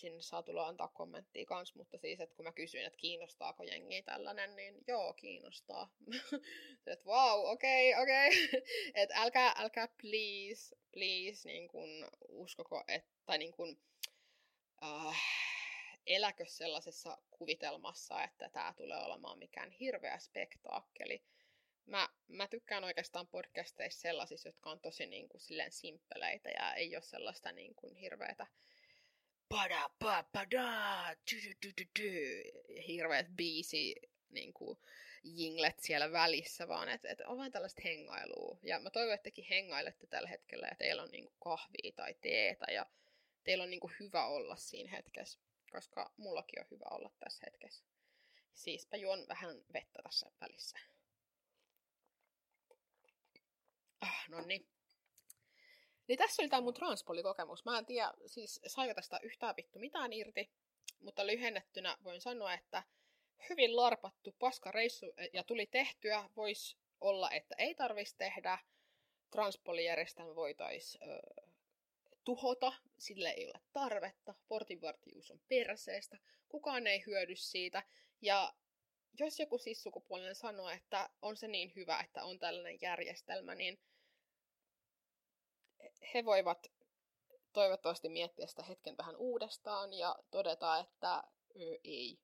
sinne 0.00 0.22
saa 0.22 0.42
tulla 0.42 0.66
antaa 0.66 0.88
kommenttia 0.88 1.46
kans, 1.46 1.74
mutta 1.74 1.98
siis, 1.98 2.20
että 2.20 2.36
kun 2.36 2.44
mä 2.44 2.52
kysyin, 2.52 2.86
että 2.86 2.96
kiinnostaako 2.96 3.62
jengi 3.62 4.02
tällainen, 4.02 4.56
niin 4.56 4.78
joo, 4.86 5.12
kiinnostaa. 5.12 5.94
että 6.86 7.04
wow, 7.06 7.50
okei, 7.50 7.94
okay, 7.94 8.02
okei. 8.02 8.28
Okay. 8.48 8.62
että 8.94 9.14
älkää, 9.14 9.54
älkää 9.56 9.88
please, 10.00 10.76
please, 10.92 11.48
niin 11.48 11.68
kun 11.68 12.08
uskoko, 12.28 12.84
että, 12.88 13.10
tai 13.26 13.38
niin 13.38 13.52
kun, 13.52 13.80
äh, 14.82 15.16
eläkö 16.06 16.44
sellaisessa 16.46 17.18
kuvitelmassa, 17.30 18.24
että 18.24 18.48
tämä 18.48 18.74
tulee 18.76 18.98
olemaan 18.98 19.38
mikään 19.38 19.70
hirveä 19.70 20.18
spektaakkeli. 20.18 21.24
Mä, 21.86 22.08
mä 22.28 22.48
tykkään 22.48 22.84
oikeastaan 22.84 23.26
podcasteissa 23.26 24.00
sellaisissa, 24.00 24.48
jotka 24.48 24.70
on 24.70 24.80
tosi 24.80 25.06
niin 25.06 25.28
kuin, 25.28 25.40
silleen 25.40 25.72
simppeleitä 25.72 26.50
ja 26.50 26.74
ei 26.74 26.96
ole 26.96 27.02
sellaista 27.02 27.52
niin 27.52 27.74
kuin, 27.74 27.96
hirveätä 27.96 28.46
pada, 29.50 29.90
pa, 29.98 30.24
pada, 30.32 31.16
hirveät 32.86 33.26
biisi 33.36 33.94
niin 34.28 34.52
kuin, 34.52 34.78
jinglet 35.24 35.80
siellä 35.80 36.12
välissä, 36.12 36.68
vaan 36.68 36.88
että 36.88 37.08
et 37.08 37.20
on 37.20 37.38
vain 37.38 37.52
tällaista 37.52 37.82
hengailua. 37.84 38.58
Ja 38.62 38.80
mä 38.80 38.90
toivon, 38.90 39.14
että 39.14 39.24
tekin 39.24 39.44
hengailette 39.44 40.06
tällä 40.06 40.28
hetkellä 40.28 40.66
ja 40.66 40.74
teillä 40.74 41.02
on 41.02 41.10
niin 41.10 41.24
kuin, 41.24 41.36
kahvia 41.44 41.92
tai 41.96 42.14
teetä 42.20 42.72
ja 42.72 42.86
teillä 43.44 43.64
on 43.64 43.70
niin 43.70 43.80
kuin, 43.80 43.92
hyvä 44.00 44.26
olla 44.26 44.56
siinä 44.56 44.90
hetkessä, 44.90 45.38
koska 45.72 46.12
mullakin 46.16 46.60
on 46.60 46.66
hyvä 46.70 46.86
olla 46.90 47.10
tässä 47.18 47.46
hetkessä. 47.46 47.84
Siispä 48.54 48.96
juon 48.96 49.28
vähän 49.28 49.56
vettä 49.72 50.02
tässä 50.02 50.30
välissä. 50.40 50.78
Ah, 54.00 54.28
no 54.28 54.40
niin. 54.40 54.68
Niin 56.10 56.18
tässä 56.18 56.42
oli 56.42 56.48
tämä 56.48 56.60
mun 56.60 56.74
transpolikokemus. 56.74 57.64
Mä 57.64 57.78
en 57.78 57.86
tiedä, 57.86 58.12
siis 58.26 58.60
saiko 58.66 58.94
tästä 58.94 59.20
yhtään 59.22 59.56
vittu 59.56 59.78
mitään 59.78 60.12
irti, 60.12 60.50
mutta 61.00 61.26
lyhennettynä 61.26 61.98
voin 62.04 62.20
sanoa, 62.20 62.54
että 62.54 62.82
hyvin 63.48 63.76
larpattu 63.76 64.36
paskareissu 64.38 65.06
ja 65.32 65.44
tuli 65.44 65.66
tehtyä. 65.66 66.30
Voisi 66.36 66.76
olla, 67.00 67.30
että 67.30 67.54
ei 67.58 67.74
tarvitsisi 67.74 68.18
tehdä. 68.18 68.58
Transpolijärjestelmä 69.30 70.34
voitaisiin 70.34 71.04
tuhota, 72.24 72.72
sille 72.98 73.30
ei 73.30 73.46
ole 73.46 73.60
tarvetta, 73.72 74.34
portinvartijuus 74.48 75.30
on 75.30 75.40
perseestä, 75.48 76.18
kukaan 76.48 76.86
ei 76.86 77.02
hyödy 77.06 77.36
siitä, 77.36 77.82
ja 78.20 78.54
jos 79.18 79.40
joku 79.40 79.58
sissukupuolinen 79.58 80.34
sanoo, 80.34 80.68
että 80.68 81.10
on 81.22 81.36
se 81.36 81.48
niin 81.48 81.72
hyvä, 81.76 82.00
että 82.00 82.24
on 82.24 82.38
tällainen 82.38 82.78
järjestelmä, 82.80 83.54
niin 83.54 83.78
he 86.14 86.24
voivat 86.24 86.70
toivottavasti 87.52 88.08
miettiä 88.08 88.46
sitä 88.46 88.62
hetken 88.62 88.96
vähän 88.96 89.16
uudestaan 89.16 89.92
ja 89.92 90.16
todeta, 90.30 90.78
että 90.78 91.24
ö, 91.56 91.78
ei. 91.84 92.18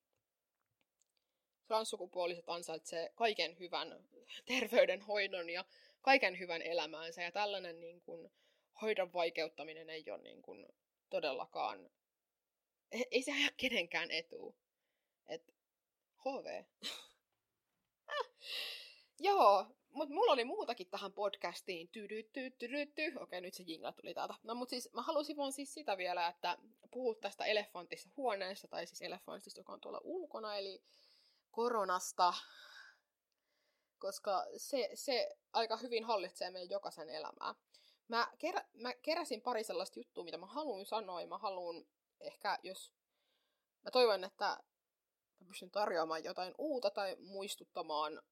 Transsukupuoliset 1.66 2.48
ansaitsee 2.48 3.12
kaiken 3.14 3.58
hyvän 3.58 4.08
terveydenhoidon 4.48 5.50
ja 5.50 5.64
kaiken 6.02 6.38
hyvän 6.38 6.62
elämäänsä 6.62 7.22
ja 7.22 7.32
tällainen 7.32 7.80
niin 7.80 8.00
kuin, 8.00 8.32
hoidon 8.82 9.12
vaikeuttaminen 9.12 9.90
ei 9.90 10.04
ole 10.10 10.22
niin 10.22 10.42
kuin, 10.42 10.66
todellakaan, 11.10 11.90
ei 13.10 13.22
se 13.22 13.32
aja 13.32 13.50
kenenkään 13.56 14.10
etu. 14.10 14.56
Et, 15.26 15.54
HV. 16.24 16.64
Joo, 19.18 19.66
mutta 19.96 20.14
mulla 20.14 20.32
oli 20.32 20.44
muutakin 20.44 20.86
tähän 20.86 21.12
podcastiin. 21.12 21.88
Okei, 21.88 23.12
okay, 23.22 23.40
nyt 23.40 23.54
se 23.54 23.64
jingle 23.66 23.92
tuli 23.92 24.14
täältä. 24.14 24.34
No, 24.42 24.54
mutta 24.54 24.70
siis 24.70 24.92
mä 24.92 25.02
halusin 25.02 25.36
vaan 25.36 25.52
siis 25.52 25.74
sitä 25.74 25.96
vielä, 25.96 26.28
että 26.28 26.58
puhut 26.90 27.20
tästä 27.20 27.44
elefantissa 27.44 28.10
huoneessa, 28.16 28.68
tai 28.68 28.86
siis 28.86 29.02
elefantista, 29.02 29.60
joka 29.60 29.72
on 29.72 29.80
tuolla 29.80 30.00
ulkona, 30.04 30.56
eli 30.56 30.82
koronasta. 31.50 32.34
Koska 33.98 34.46
se, 34.56 34.90
se 34.94 35.36
aika 35.52 35.76
hyvin 35.76 36.04
hallitsee 36.04 36.50
meidän 36.50 36.70
jokaisen 36.70 37.10
elämää. 37.10 37.54
Mä, 38.08 38.32
kerä, 38.38 38.64
mä 38.74 38.94
keräsin 38.94 39.42
pari 39.42 39.64
sellaista 39.64 39.98
juttua, 39.98 40.24
mitä 40.24 40.38
mä 40.38 40.46
haluan 40.46 40.86
sanoa, 40.86 41.20
ja 41.20 41.26
mä 41.26 41.38
haluan 41.38 41.86
ehkä, 42.20 42.58
jos... 42.62 42.92
Mä 43.84 43.90
toivon, 43.90 44.24
että 44.24 44.44
mä 45.40 45.46
pystyn 45.48 45.70
tarjoamaan 45.70 46.24
jotain 46.24 46.54
uutta 46.58 46.90
tai 46.90 47.16
muistuttamaan 47.18 48.22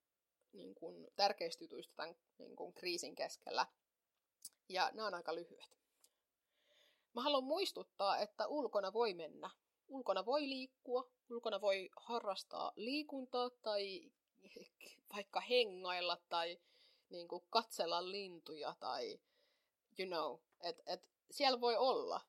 niin 0.54 0.74
kuin, 0.74 1.06
tärkeistä 1.16 1.64
jutuista 1.64 1.94
tämän 1.96 2.16
niin 2.38 2.56
kuin, 2.56 2.72
kriisin 2.72 3.14
keskellä. 3.14 3.66
Ja 4.68 4.90
nämä 4.94 5.06
on 5.06 5.14
aika 5.14 5.34
lyhyet. 5.34 5.78
Mä 7.14 7.22
haluan 7.22 7.44
muistuttaa, 7.44 8.18
että 8.18 8.46
ulkona 8.46 8.92
voi 8.92 9.14
mennä. 9.14 9.50
Ulkona 9.88 10.26
voi 10.26 10.48
liikkua, 10.48 11.10
ulkona 11.30 11.60
voi 11.60 11.90
harrastaa 11.96 12.72
liikuntaa 12.76 13.50
tai 13.50 14.12
vaikka 15.14 15.40
hengailla 15.40 16.16
tai 16.28 16.60
niin 17.10 17.28
kuin, 17.28 17.44
katsella 17.50 18.10
lintuja 18.10 18.76
tai 18.80 19.20
you 19.98 20.06
know, 20.08 20.38
että 20.60 20.82
et, 20.86 21.10
siellä 21.30 21.60
voi 21.60 21.76
olla. 21.76 22.20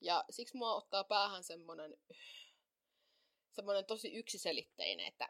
Ja 0.00 0.24
siksi 0.30 0.56
mua 0.56 0.74
ottaa 0.74 1.04
päähän 1.04 1.44
semmonen, 1.44 1.96
semmonen 3.52 3.84
tosi 3.84 4.14
yksiselitteinen, 4.14 5.06
että 5.06 5.28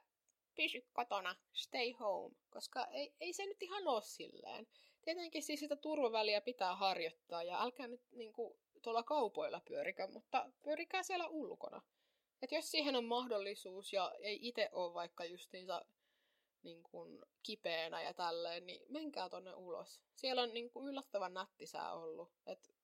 pysy 0.54 0.86
kotona, 0.92 1.36
stay 1.52 1.92
home, 1.92 2.34
koska 2.50 2.86
ei, 2.86 3.14
ei 3.20 3.32
se 3.32 3.46
nyt 3.46 3.62
ihan 3.62 3.88
ole 3.88 4.02
silleen. 4.02 4.66
Tietenkin 5.02 5.42
siis 5.42 5.60
sitä 5.60 5.76
turvaväliä 5.76 6.40
pitää 6.40 6.76
harjoittaa 6.76 7.42
ja 7.42 7.62
älkää 7.62 7.86
nyt 7.86 8.02
niin 8.12 8.32
kuin, 8.32 8.58
tuolla 8.82 9.02
kaupoilla 9.02 9.60
pyörikö, 9.60 10.08
mutta 10.08 10.52
pyörikää 10.62 11.02
siellä 11.02 11.26
ulkona. 11.26 11.82
Et 12.42 12.52
jos 12.52 12.70
siihen 12.70 12.96
on 12.96 13.04
mahdollisuus 13.04 13.92
ja 13.92 14.12
ei 14.20 14.38
itse 14.48 14.68
ole 14.72 14.94
vaikka 14.94 15.24
justiinsa 15.24 15.84
niin 16.62 16.82
kuin, 16.82 17.22
kipeänä 17.42 18.02
ja 18.02 18.14
tälleen, 18.14 18.66
niin 18.66 18.82
menkää 18.88 19.28
tonne 19.28 19.54
ulos. 19.54 20.00
Siellä 20.14 20.42
on 20.42 20.54
niin 20.54 20.70
kuin, 20.70 20.88
yllättävän 20.88 21.34
nättisää 21.34 21.94
ollut. 21.94 22.30
Et, 22.46 22.74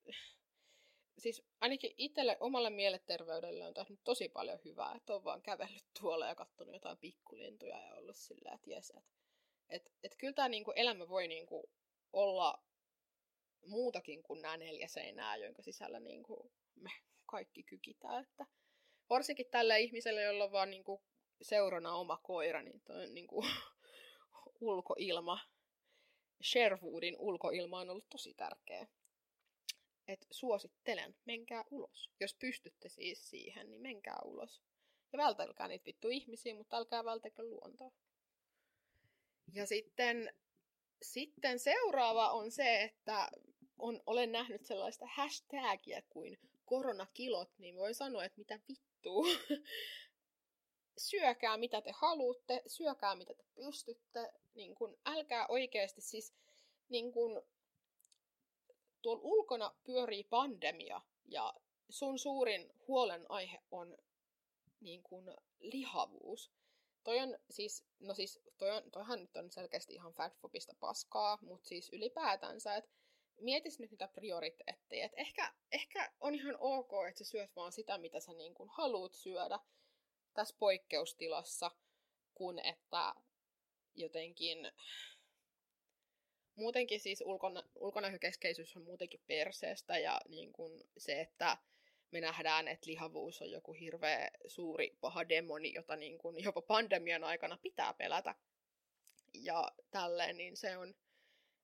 siis 1.19 1.43
ainakin 1.61 1.95
itselle 1.97 2.37
omalle 2.41 2.71
mielenterveydelle 2.71 3.67
on 3.67 3.75
tehnyt 3.75 4.01
tosi 4.05 4.29
paljon 4.29 4.59
hyvää, 4.65 4.95
että 4.97 5.15
on 5.15 5.25
vaan 5.25 5.43
kävellyt 5.43 5.85
tuolla 6.01 6.27
ja 6.27 6.35
katsonut 6.35 6.75
jotain 6.75 6.99
pikkulintuja 6.99 7.79
ja 7.79 7.95
ollut 7.95 8.17
silleen, 8.17 8.55
että 8.55 8.71
jes, 8.71 8.91
että 8.91 9.19
et, 9.69 9.93
et 10.03 10.15
kyllä 10.19 10.33
tämä 10.33 10.49
niinku 10.49 10.73
elämä 10.77 11.09
voi 11.09 11.29
niinku 11.29 11.71
olla 12.13 12.63
muutakin 13.67 14.23
kuin 14.23 14.43
nämä 14.43 14.57
neljä 14.57 14.89
seinää, 14.89 15.37
jonka 15.37 15.63
sisällä 15.63 16.01
niinku 16.01 16.53
me 16.75 16.91
kaikki 17.27 17.63
kykitään. 17.63 18.25
Että 18.25 18.47
varsinkin 19.11 19.51
tällä 19.51 19.77
ihmisellä, 19.77 20.21
jolla 20.21 20.45
on 20.45 20.53
vaan 20.53 20.71
niinku 20.71 21.03
seurana 21.43 21.95
oma 21.95 22.17
koira, 22.17 22.63
niin 22.63 22.81
toi 22.81 23.11
niinku 23.11 23.45
ulkoilma, 24.61 25.41
Sherwoodin 26.43 27.17
ulkoilma 27.19 27.81
on 27.81 27.91
ollut 27.91 28.09
tosi 28.09 28.35
tärkeä 28.35 28.87
että 30.09 30.27
suosittelen, 30.31 31.17
menkää 31.25 31.65
ulos. 31.71 32.11
Jos 32.21 32.35
pystytte 32.35 32.89
siis 32.89 33.31
siihen, 33.31 33.71
niin 33.71 33.83
menkää 33.83 34.19
ulos. 34.25 34.63
Ja 35.13 35.17
vältelkää 35.17 35.69
niitä 35.69 35.85
vittu 35.87 36.09
ihmisiä, 36.09 36.55
mutta 36.55 36.77
älkää 36.77 37.05
vältäkö 37.05 37.43
luontoa. 37.43 37.93
Ja 39.53 39.67
sitten, 39.67 40.35
sitten 41.03 41.59
seuraava 41.59 42.31
on 42.31 42.51
se, 42.51 42.83
että 42.83 43.29
on, 43.79 44.03
olen 44.07 44.33
nähnyt 44.33 44.67
sellaista 44.67 45.07
hashtagia 45.07 46.03
kuin 46.09 46.39
koronakilot, 46.65 47.51
niin 47.59 47.77
voin 47.77 47.95
sanoa, 47.95 48.25
että 48.25 48.39
mitä 48.39 48.61
vittua. 48.69 49.27
syökää 50.99 51.57
mitä 51.57 51.81
te 51.81 51.93
haluatte, 51.95 52.63
syökää 52.67 53.15
mitä 53.15 53.35
te 53.35 53.45
pystytte, 53.55 54.33
niin 54.55 54.75
kun, 54.75 54.99
älkää 55.07 55.47
oikeasti 55.47 56.01
siis 56.01 56.35
niin 56.89 57.13
kun, 57.13 57.43
tuolla 59.09 59.23
ulkona 59.23 59.75
pyörii 59.85 60.25
pandemia 60.25 61.01
ja 61.25 61.55
sun 61.89 62.19
suurin 62.19 62.73
huolenaihe 62.89 63.63
on 63.71 63.99
niin 64.81 65.03
kuin 65.03 65.31
lihavuus. 65.61 66.53
Toi 67.05 67.21
on 67.21 67.39
siis, 67.51 67.85
no 68.01 68.15
siis, 68.15 68.41
toi 68.59 68.71
on, 68.71 68.91
toihan 68.91 69.21
nyt 69.21 69.37
on 69.37 69.51
selkeästi 69.51 69.95
ihan 69.95 70.13
fatfobista 70.13 70.75
paskaa, 70.81 71.39
mutta 71.43 71.69
siis 71.69 71.93
ylipäätänsä, 71.93 72.77
että 72.77 72.91
mietis 73.41 73.79
nyt 73.79 73.91
niitä 73.91 74.09
prioriteetteja. 74.09 75.07
Et 75.07 75.13
ehkä, 75.17 75.55
ehkä 75.73 76.13
on 76.21 76.35
ihan 76.35 76.57
ok, 76.61 76.91
että 77.09 77.25
sä 77.25 77.31
syöt 77.31 77.57
vaan 77.57 77.73
sitä, 77.73 77.99
mitä 77.99 78.21
sä 78.21 78.33
niin 78.33 78.55
kuin 78.55 78.69
haluat 78.73 79.15
syödä 79.15 79.61
tässä 80.35 80.57
poikkeustilassa, 80.59 81.71
kun 82.35 82.59
että 82.59 83.15
jotenkin 83.95 84.73
muutenkin 86.59 87.01
siis 87.01 87.23
ulkona, 87.27 87.63
ulkonäkökeskeisyys 87.75 88.77
on 88.77 88.83
muutenkin 88.83 89.21
perseestä 89.27 89.99
ja 89.99 90.21
niin 90.29 90.53
kuin 90.53 90.81
se, 90.99 91.21
että 91.21 91.57
me 92.11 92.21
nähdään, 92.21 92.69
että 92.69 92.91
lihavuus 92.91 93.43
on 93.43 93.51
joku 93.51 93.73
hirveä 93.73 94.31
suuri 94.47 94.97
paha 95.01 95.29
demoni, 95.29 95.73
jota 95.75 95.97
niin 95.97 96.19
kuin 96.19 96.45
jopa 96.45 96.63
pandemian 96.63 97.25
aikana 97.25 97.59
pitää 97.63 97.95
pelätä. 97.95 98.35
Ja 99.35 99.73
tälleen, 99.91 100.37
niin 100.37 100.57
se 100.57 100.77
on, 100.77 100.95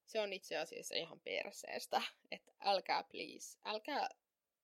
se 0.07 0.21
on 0.21 0.33
itse 0.33 0.57
asiassa 0.57 0.95
ihan 0.95 1.21
perseestä, 1.21 2.03
että 2.31 2.53
älkää 2.61 3.05
please, 3.05 3.59
älkää, 3.65 4.09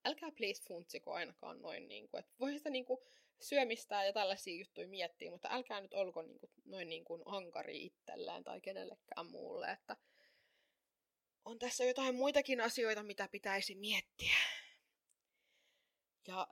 älkää 0.05 0.31
please 0.31 0.63
funtsiko 0.63 1.13
ainakaan 1.13 1.61
noin, 1.61 1.87
niin 1.87 2.07
kuin, 2.07 2.19
että 2.19 2.33
voi 2.39 2.53
sitä 2.53 2.69
niin 2.69 2.85
kuin 2.85 2.99
syömistä 3.41 4.03
ja 4.03 4.13
tällaisia 4.13 4.59
juttuja 4.59 4.87
miettiä, 4.87 5.31
mutta 5.31 5.49
älkää 5.51 5.81
nyt 5.81 5.93
olko 5.93 6.21
niin 6.21 6.39
kuin, 6.39 6.51
noin 6.65 6.89
niin 6.89 7.03
kuin 7.03 7.21
ankari 7.25 7.85
itselleen 7.85 8.43
tai 8.43 8.61
kenellekään 8.61 9.31
muulle, 9.31 9.71
että 9.71 9.97
on 11.51 11.59
tässä 11.59 11.83
jotain 11.83 12.15
muitakin 12.15 12.61
asioita, 12.61 13.03
mitä 13.03 13.27
pitäisi 13.27 13.75
miettiä. 13.75 14.37
Ja 16.27 16.47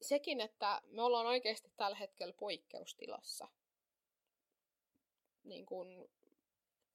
sekin, 0.00 0.40
että 0.40 0.82
me 0.86 1.02
ollaan 1.02 1.26
oikeasti 1.26 1.72
tällä 1.76 1.96
hetkellä 1.96 2.32
poikkeustilassa. 2.32 3.48
Niin 5.44 5.66
kun 5.66 6.10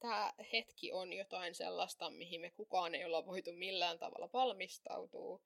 tämä 0.00 0.32
hetki 0.52 0.92
on 0.92 1.12
jotain 1.12 1.54
sellaista, 1.54 2.10
mihin 2.10 2.40
me 2.40 2.50
kukaan 2.50 2.94
ei 2.94 3.04
olla 3.04 3.26
voitu 3.26 3.52
millään 3.52 3.98
tavalla 3.98 4.30
valmistautua. 4.32 5.40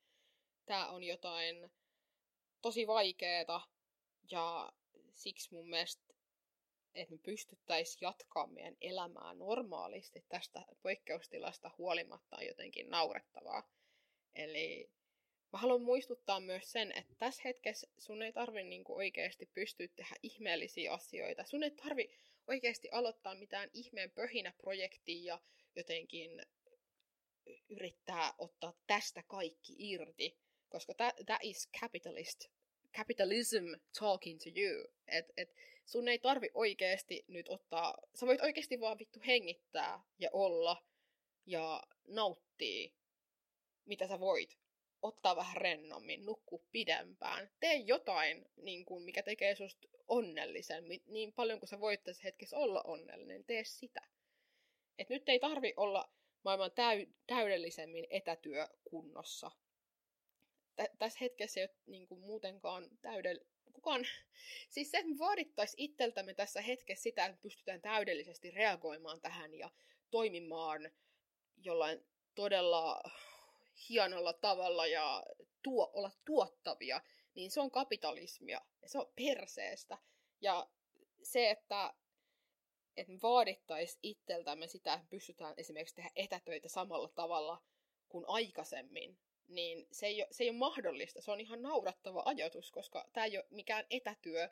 Tämä 0.67 0.89
on 0.89 1.05
jotain 1.05 1.71
tosi 2.63 2.87
vaikeeta 2.87 3.61
ja 4.31 4.73
siksi 5.15 5.49
mun 5.53 5.71
mielestä 5.71 6.04
että 6.95 7.15
me 7.15 7.19
pystyttäisiin 7.19 7.99
jatkaa 8.01 8.47
meidän 8.47 8.77
elämää 8.81 9.35
normaalisti 9.35 10.25
tästä 10.29 10.67
poikkeustilasta 10.83 11.71
huolimatta 11.79 12.37
on 12.37 12.47
jotenkin 12.47 12.91
naurettavaa. 12.91 13.71
Eli 14.35 14.91
mä 15.53 15.59
haluan 15.59 15.83
muistuttaa 15.83 16.41
myös 16.41 16.73
sen, 16.73 16.93
että 16.93 17.15
tässä 17.19 17.43
hetkessä 17.45 17.87
sun 17.99 18.23
ei 18.23 18.33
tarvi 18.33 18.63
niinku 18.63 18.97
oikeasti 18.97 19.47
pystyä 19.47 19.89
tehdä 19.97 20.17
ihmeellisiä 20.23 20.93
asioita. 20.93 21.45
Sun 21.45 21.63
ei 21.63 21.71
tarvi 21.71 22.11
oikeasti 22.47 22.89
aloittaa 22.93 23.35
mitään 23.35 23.71
ihmeen 23.73 24.11
pöhinä-projektia 24.11 25.25
ja 25.25 25.41
jotenkin 25.77 26.43
yrittää 27.69 28.35
ottaa 28.39 28.73
tästä 28.87 29.23
kaikki 29.23 29.75
irti, 29.79 30.39
koska 30.69 30.95
that 30.95 31.41
is 31.43 31.69
capitalist, 31.81 32.45
capitalism 32.97 33.65
talking 33.99 34.41
to 34.41 34.51
you. 34.61 34.87
Et, 35.07 35.27
et, 35.37 35.55
sun 35.85 36.09
ei 36.09 36.19
tarvi 36.19 36.51
oikeesti 36.55 37.25
nyt 37.29 37.49
ottaa, 37.49 37.99
sä 38.15 38.27
voit 38.27 38.41
oikeesti 38.41 38.81
vaan 38.81 38.99
vittu 38.99 39.21
hengittää 39.27 40.01
ja 40.19 40.31
olla 40.33 40.85
ja 41.47 41.83
nauttia, 42.09 42.91
mitä 43.85 44.09
sä 44.09 44.21
voit 44.21 44.59
ottaa 45.03 45.37
vähän 45.37 45.57
rennommin, 45.57 46.25
nukkua 46.25 46.65
pidempään, 46.73 47.51
tee 47.61 47.75
jotain, 47.75 48.47
niin 48.57 48.85
kuin, 48.85 49.05
mikä 49.05 49.23
tekee 49.23 49.55
susta 49.55 49.89
onnellisen, 50.09 50.85
niin 51.07 51.33
paljon 51.33 51.59
kuin 51.59 51.69
sä 51.69 51.81
voit 51.81 52.05
tässä 52.05 52.23
hetkessä 52.25 52.57
olla 52.57 52.83
onnellinen, 52.83 53.45
tee 53.45 53.65
sitä. 53.65 54.01
Et 54.99 55.09
nyt 55.09 55.29
ei 55.29 55.39
tarvi 55.39 55.75
olla 55.77 56.13
maailman 56.45 56.71
täy- 56.71 57.13
täydellisemmin 57.27 58.07
etätyökunnossa. 58.11 59.51
Tä- 60.77 60.89
tässä 60.99 61.19
hetkessä 61.21 61.61
ei 61.61 61.67
ole 61.67 61.77
niin 61.87 62.07
kuin, 62.07 62.21
muutenkaan 62.21 62.85
täydell- 62.85 63.47
kukaan, 63.73 64.05
siis 64.71 64.91
se, 64.91 64.99
että 64.99 65.11
me 65.13 65.19
vaadittaisiin 65.19 65.91
itseltämme 65.91 66.35
tässä 66.35 66.61
hetkessä 66.61 67.03
sitä, 67.03 67.27
että 67.27 67.43
pystytään 67.43 67.81
täydellisesti 67.81 68.51
reagoimaan 68.51 69.21
tähän 69.21 69.55
ja 69.55 69.71
toimimaan 70.11 70.91
jollain 71.57 72.07
todella 72.35 73.03
hienolla 73.89 74.33
tavalla 74.33 74.87
ja 74.87 75.23
tuo, 75.63 75.91
olla 75.93 76.11
tuottavia, 76.25 77.01
niin 77.35 77.51
se 77.51 77.61
on 77.61 77.71
kapitalismia 77.71 78.61
ja 78.83 78.89
se 78.89 78.99
on 78.99 79.13
perseestä. 79.17 79.99
Ja 80.41 80.71
se, 81.23 81.51
että, 81.51 81.95
että 82.97 83.13
me 83.13 83.19
vaadittaisiin 83.23 84.01
itseltämme 84.03 84.67
sitä, 84.67 84.95
että 84.95 85.07
pystytään 85.11 85.55
esimerkiksi 85.57 85.95
tehdä 85.95 86.11
etätöitä 86.17 86.69
samalla 86.69 87.09
tavalla 87.09 87.63
kuin 88.09 88.25
aikaisemmin, 88.29 89.19
niin 89.49 89.87
se 89.93 90.07
ei, 90.07 90.23
ole, 90.23 90.29
se 90.31 90.45
ei 90.45 90.51
ole 90.51 90.59
mahdollista. 90.59 91.23
Se 91.23 91.31
on 91.31 91.41
ihan 91.41 91.63
naurattava 91.63 92.23
ajatus, 92.25 92.71
koska 92.71 93.09
tämä 93.13 93.25
ei 93.25 93.39
ole 93.39 93.47
mikään 93.51 93.87
etätyö 93.91 94.49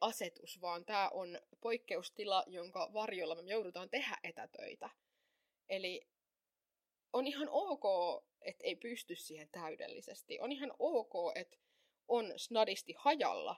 asetus, 0.00 0.60
vaan 0.60 0.84
tämä 0.84 1.08
on 1.08 1.40
poikkeustila, 1.60 2.44
jonka 2.46 2.90
varjolla 2.92 3.34
me 3.34 3.50
joudutaan 3.50 3.90
tehdä 3.90 4.16
etätöitä. 4.24 4.90
Eli 5.68 6.08
on 7.12 7.26
ihan 7.26 7.48
ok, 7.50 7.84
että 8.40 8.64
ei 8.66 8.76
pysty 8.76 9.16
siihen 9.16 9.48
täydellisesti. 9.52 10.40
On 10.40 10.52
ihan 10.52 10.72
ok, 10.78 11.12
että 11.34 11.56
on 12.08 12.32
snadisti 12.36 12.94
hajalla. 12.98 13.56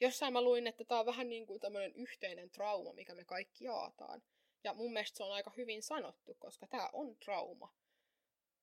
Jossain 0.00 0.32
mä 0.32 0.42
luin, 0.42 0.66
että 0.66 0.84
tämä 0.84 1.00
on 1.00 1.06
vähän 1.06 1.28
niin 1.28 1.46
kuin 1.46 1.60
tämmöinen 1.60 1.92
yhteinen 1.94 2.50
trauma, 2.50 2.92
mikä 2.92 3.14
me 3.14 3.24
kaikki 3.24 3.64
jaataan. 3.64 4.22
Ja 4.64 4.74
mun 4.74 4.92
mielestä 4.92 5.16
se 5.16 5.24
on 5.24 5.32
aika 5.32 5.52
hyvin 5.56 5.82
sanottu, 5.82 6.34
koska 6.34 6.66
tämä 6.66 6.90
on 6.92 7.16
trauma. 7.16 7.72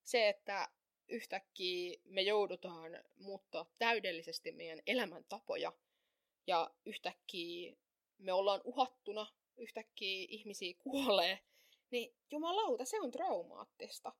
Se, 0.03 0.29
että 0.29 0.69
yhtäkkiä 1.07 1.99
me 2.05 2.21
joudutaan 2.21 3.03
muuttaa 3.17 3.65
täydellisesti 3.79 4.51
meidän 4.51 4.81
elämäntapoja 4.87 5.73
ja 6.47 6.71
yhtäkkiä 6.85 7.75
me 8.17 8.33
ollaan 8.33 8.61
uhattuna, 8.63 9.27
yhtäkkiä 9.57 10.25
ihmisiä 10.29 10.73
kuolee, 10.79 11.39
niin 11.91 12.15
jumalauta, 12.31 12.85
se 12.85 12.99
on 12.99 13.11
traumaattista. 13.11 14.13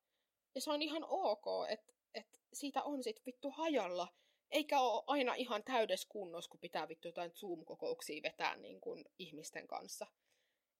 Ja 0.56 0.62
se 0.62 0.72
on 0.72 0.82
ihan 0.82 1.06
ok, 1.08 1.46
että 1.70 1.94
et 2.14 2.42
siitä 2.54 2.84
on 2.84 3.04
sit 3.04 3.26
vittu 3.26 3.52
hajalla. 3.52 4.08
Eikä 4.52 4.80
ole 4.80 5.04
aina 5.08 5.34
ihan 5.36 5.64
täydessä 5.64 6.08
kunnossa, 6.10 6.50
kun 6.50 6.60
pitää 6.60 6.88
vittu 6.88 7.08
jotain 7.08 7.32
Zoom-kokouksia 7.32 8.24
vetää 8.24 8.56
niin 8.58 8.82
kuin 8.82 9.06
ihmisten 9.20 9.68
kanssa. 9.68 10.08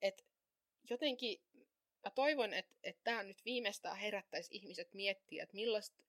Et 0.02 0.26
jotenkin 0.90 1.42
mä 2.04 2.12
toivon, 2.12 2.54
että 2.54 2.76
et 2.84 2.98
tämä 3.04 3.24
nyt 3.24 3.46
viimeistään 3.46 3.98
herättäisi 3.98 4.56
ihmiset 4.56 4.94
miettiä, 4.94 5.44
että 5.44 5.56
millaista, 5.56 6.04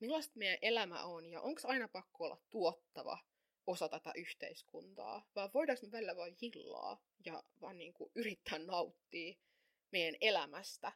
millaista 0.00 0.38
meidän 0.38 0.58
elämä 0.62 1.04
on 1.04 1.32
ja 1.32 1.40
onko 1.40 1.60
aina 1.64 1.88
pakko 1.88 2.24
olla 2.24 2.38
tuottava 2.50 3.18
osa 3.66 3.88
tätä 3.88 4.12
yhteiskuntaa, 4.16 5.26
vai 5.34 5.48
voidaanko 5.54 5.86
me 5.86 5.92
välillä 5.92 6.16
vain 6.16 6.36
hillaa 6.42 7.02
ja 7.24 7.42
vaan 7.60 7.78
niin 7.78 7.92
kuin 7.92 8.10
yrittää 8.14 8.58
nauttia 8.58 9.34
meidän 9.92 10.16
elämästä 10.20 10.92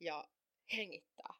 ja 0.00 0.24
hengittää. 0.76 1.34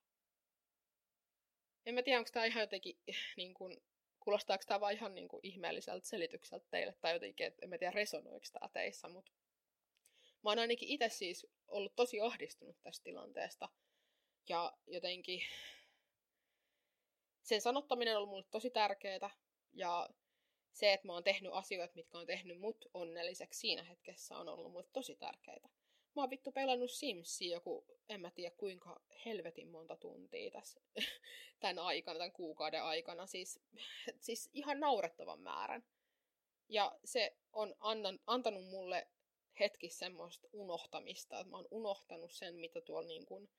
En 1.87 1.95
mä 1.95 2.03
tiedä, 2.03 2.19
onko 2.19 2.31
tämä 2.33 2.45
ihan 2.45 2.61
jotenkin, 2.61 2.99
niin 3.37 3.55
kuin, 3.55 3.83
kuulostaako 4.21 4.65
tämä 4.67 4.81
vaan 4.81 4.95
ihan 4.95 5.15
niin 5.15 5.29
kuin 5.29 5.41
ihmeelliseltä 5.43 6.07
selitykseltä 6.07 6.67
teille, 6.71 6.95
tai 7.01 7.13
jotenkin, 7.13 7.47
että 7.47 7.59
en 7.63 7.69
mä 7.69 7.79
tiedä, 7.79 7.91
resonoiko 7.91 8.47
tämä 8.53 8.69
teissä, 8.69 9.09
mutta 9.09 9.33
mä 10.45 10.51
oon 10.51 10.59
ainakin 10.59 10.89
itse 10.89 11.09
siis 11.09 11.47
ollut 11.69 11.97
tosi 11.97 12.21
ahdistunut 12.21 12.83
tästä 12.83 13.05
tilanteesta, 13.05 13.69
ja 14.49 14.73
jotenkin 14.87 15.43
sen 17.43 17.61
sanottaminen 17.61 18.15
on 18.15 18.17
ollut 18.17 18.31
mulle 18.31 18.47
tosi 18.51 18.71
tärkeää, 18.71 19.31
ja 19.73 20.09
se, 20.73 20.93
että 20.93 21.07
mä 21.07 21.13
oon 21.13 21.25
tehnyt 21.25 21.53
asioita, 21.55 21.95
mitkä 21.95 22.19
on 22.19 22.27
tehnyt 22.27 22.61
mut 22.61 22.85
onnelliseksi 22.95 23.61
siinä 23.61 23.83
hetkessä, 23.83 24.37
on 24.39 24.49
ollut 24.49 24.73
mulle 24.73 24.89
tosi 24.93 25.17
tärkeää 25.17 25.69
mä 26.15 26.23
oon 26.23 26.31
vittu 26.31 26.53
pelannut 26.53 26.91
Simsia 26.91 27.57
joku, 27.57 27.87
en 28.09 28.21
mä 28.21 28.31
tiedä 28.31 28.57
kuinka 28.57 29.01
helvetin 29.25 29.69
monta 29.69 29.97
tuntia 29.97 30.51
tässä 30.51 30.81
tämän 31.61 31.79
aikana, 31.79 32.19
tämän 32.19 32.33
kuukauden 32.33 32.83
aikana. 32.83 33.27
Siis, 33.27 33.61
siis 34.21 34.51
ihan 34.53 34.81
naurettavan 34.81 35.41
määrän. 35.41 35.85
Ja 36.69 36.99
se 37.05 37.37
on 37.53 37.75
annan, 37.81 38.21
antanut 38.27 38.65
mulle 38.65 39.09
hetki 39.61 39.90
semmoista 39.90 40.49
unohtamista, 40.53 41.40
että 41.40 41.51
mä 41.51 41.57
oon 41.57 41.69
unohtanut 41.71 42.33
sen, 42.33 42.55
mitä 42.55 42.81
tuolla 42.81 43.09
niin 43.09 43.27
kuin 43.27 43.51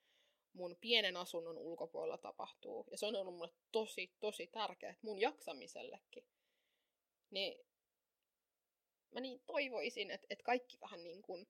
mun 0.53 0.77
pienen 0.81 1.17
asunnon 1.17 1.57
ulkopuolella 1.57 2.17
tapahtuu. 2.17 2.87
Ja 2.91 2.97
se 2.97 3.05
on 3.05 3.15
ollut 3.15 3.33
mulle 3.33 3.53
tosi, 3.71 4.13
tosi 4.19 4.47
tärkeää 4.47 4.95
mun 5.01 5.21
jaksamisellekin. 5.21 6.25
Niin 7.29 7.65
mä 9.11 9.19
niin 9.19 9.41
toivoisin, 9.45 10.11
että, 10.11 10.27
että 10.29 10.43
kaikki 10.43 10.77
vähän 10.81 11.03
niin 11.03 11.21
kuin 11.21 11.47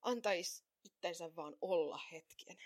antaisi 0.00 0.64
itsensä 0.84 1.36
vaan 1.36 1.56
olla 1.60 2.00
hetken. 2.12 2.56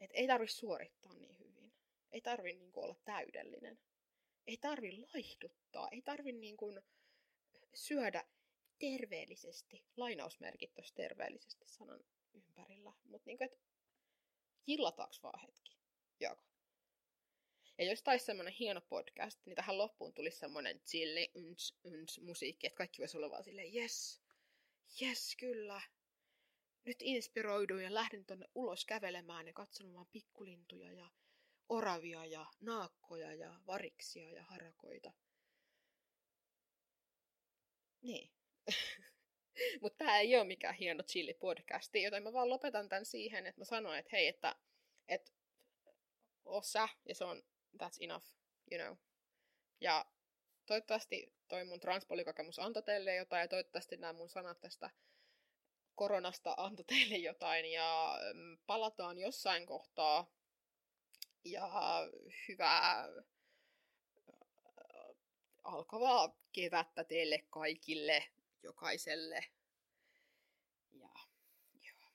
Et 0.00 0.10
ei 0.14 0.26
tarvi 0.26 0.48
suorittaa 0.48 1.14
niin 1.14 1.38
hyvin. 1.38 1.72
Ei 2.12 2.20
tarvi 2.20 2.52
niin 2.52 2.72
olla 2.74 2.96
täydellinen. 3.04 3.78
Ei 4.46 4.56
tarvi 4.56 4.92
laihduttaa. 4.92 5.88
Ei 5.92 6.02
tarvi 6.02 6.32
niin 6.32 6.56
kuin 6.56 6.82
syödä 7.74 8.24
terveellisesti. 8.80 9.84
Lainausmerkit 9.96 10.74
tuossa 10.74 10.94
terveellisesti 10.94 11.68
sanan 11.68 12.04
ympärillä. 12.34 12.92
Mutta 13.04 13.26
niin 13.26 13.42
että 13.42 13.58
jillataaks 14.66 15.22
vaan 15.22 15.40
hetki. 15.40 15.76
Joko. 16.20 16.42
Ja 17.78 17.84
jos 17.84 18.02
taisi 18.02 18.24
semmoinen 18.24 18.54
hieno 18.54 18.80
podcast, 18.80 19.40
niin 19.46 19.56
tähän 19.56 19.78
loppuun 19.78 20.14
tulisi 20.14 20.38
semmoinen 20.38 20.80
chilli, 20.80 21.30
uns, 21.34 21.78
uns, 21.84 22.20
musiikki, 22.20 22.66
että 22.66 22.76
kaikki 22.76 22.98
voisi 22.98 23.16
olla 23.16 23.30
vaan 23.30 23.44
silleen, 23.44 23.74
yes, 23.74 24.22
Jes, 25.00 25.36
kyllä. 25.36 25.80
Nyt 26.84 26.96
inspiroiduin 27.00 27.84
ja 27.84 27.94
lähdin 27.94 28.24
tonne 28.24 28.46
ulos 28.54 28.84
kävelemään 28.84 29.46
ja 29.46 29.52
katsomaan 29.52 30.06
pikkulintuja 30.12 30.92
ja 30.92 31.10
oravia 31.68 32.26
ja 32.26 32.46
naakkoja 32.60 33.34
ja 33.34 33.60
variksia 33.66 34.30
ja 34.30 34.42
harakoita. 34.42 35.12
Niin. 38.02 38.30
Mutta 39.82 39.98
tämä 39.98 40.18
ei 40.18 40.36
ole 40.36 40.44
mikään 40.44 40.74
hieno 40.74 41.02
chili-podcasti, 41.02 42.02
joten 42.02 42.22
mä 42.22 42.32
vaan 42.32 42.50
lopetan 42.50 42.88
tämän 42.88 43.04
siihen, 43.04 43.46
että 43.46 43.60
mä 43.60 43.64
sanoin, 43.64 43.98
että 43.98 44.10
hei, 44.12 44.26
että 44.26 44.56
et, 45.08 45.32
osa 46.44 46.88
ja 47.08 47.14
se 47.14 47.24
on 47.24 47.42
that's 47.76 47.96
enough, 48.00 48.26
you 48.70 48.82
know. 48.82 48.96
Ja 49.80 50.06
toivottavasti 50.66 51.34
toi 51.48 51.64
mun 51.64 51.80
transpolikokemus 51.80 52.58
antoi 52.58 52.82
teille 52.82 53.14
jotain 53.14 53.40
ja 53.40 53.48
toivottavasti 53.48 53.96
nämä 53.96 54.12
mun 54.12 54.28
sanat 54.28 54.60
tästä 54.60 54.90
koronasta 55.94 56.54
antoi 56.56 56.84
teille 56.84 57.16
jotain 57.16 57.72
ja 57.72 58.18
mm, 58.34 58.58
palataan 58.66 59.18
jossain 59.18 59.66
kohtaa 59.66 60.30
ja 61.44 61.70
hyvää 62.48 63.08
alkavaa 65.64 66.36
kevättä 66.52 67.04
teille 67.04 67.44
kaikille, 67.50 68.24
jokaiselle. 68.62 69.44
Ja 70.92 71.08
joo. 71.82 72.10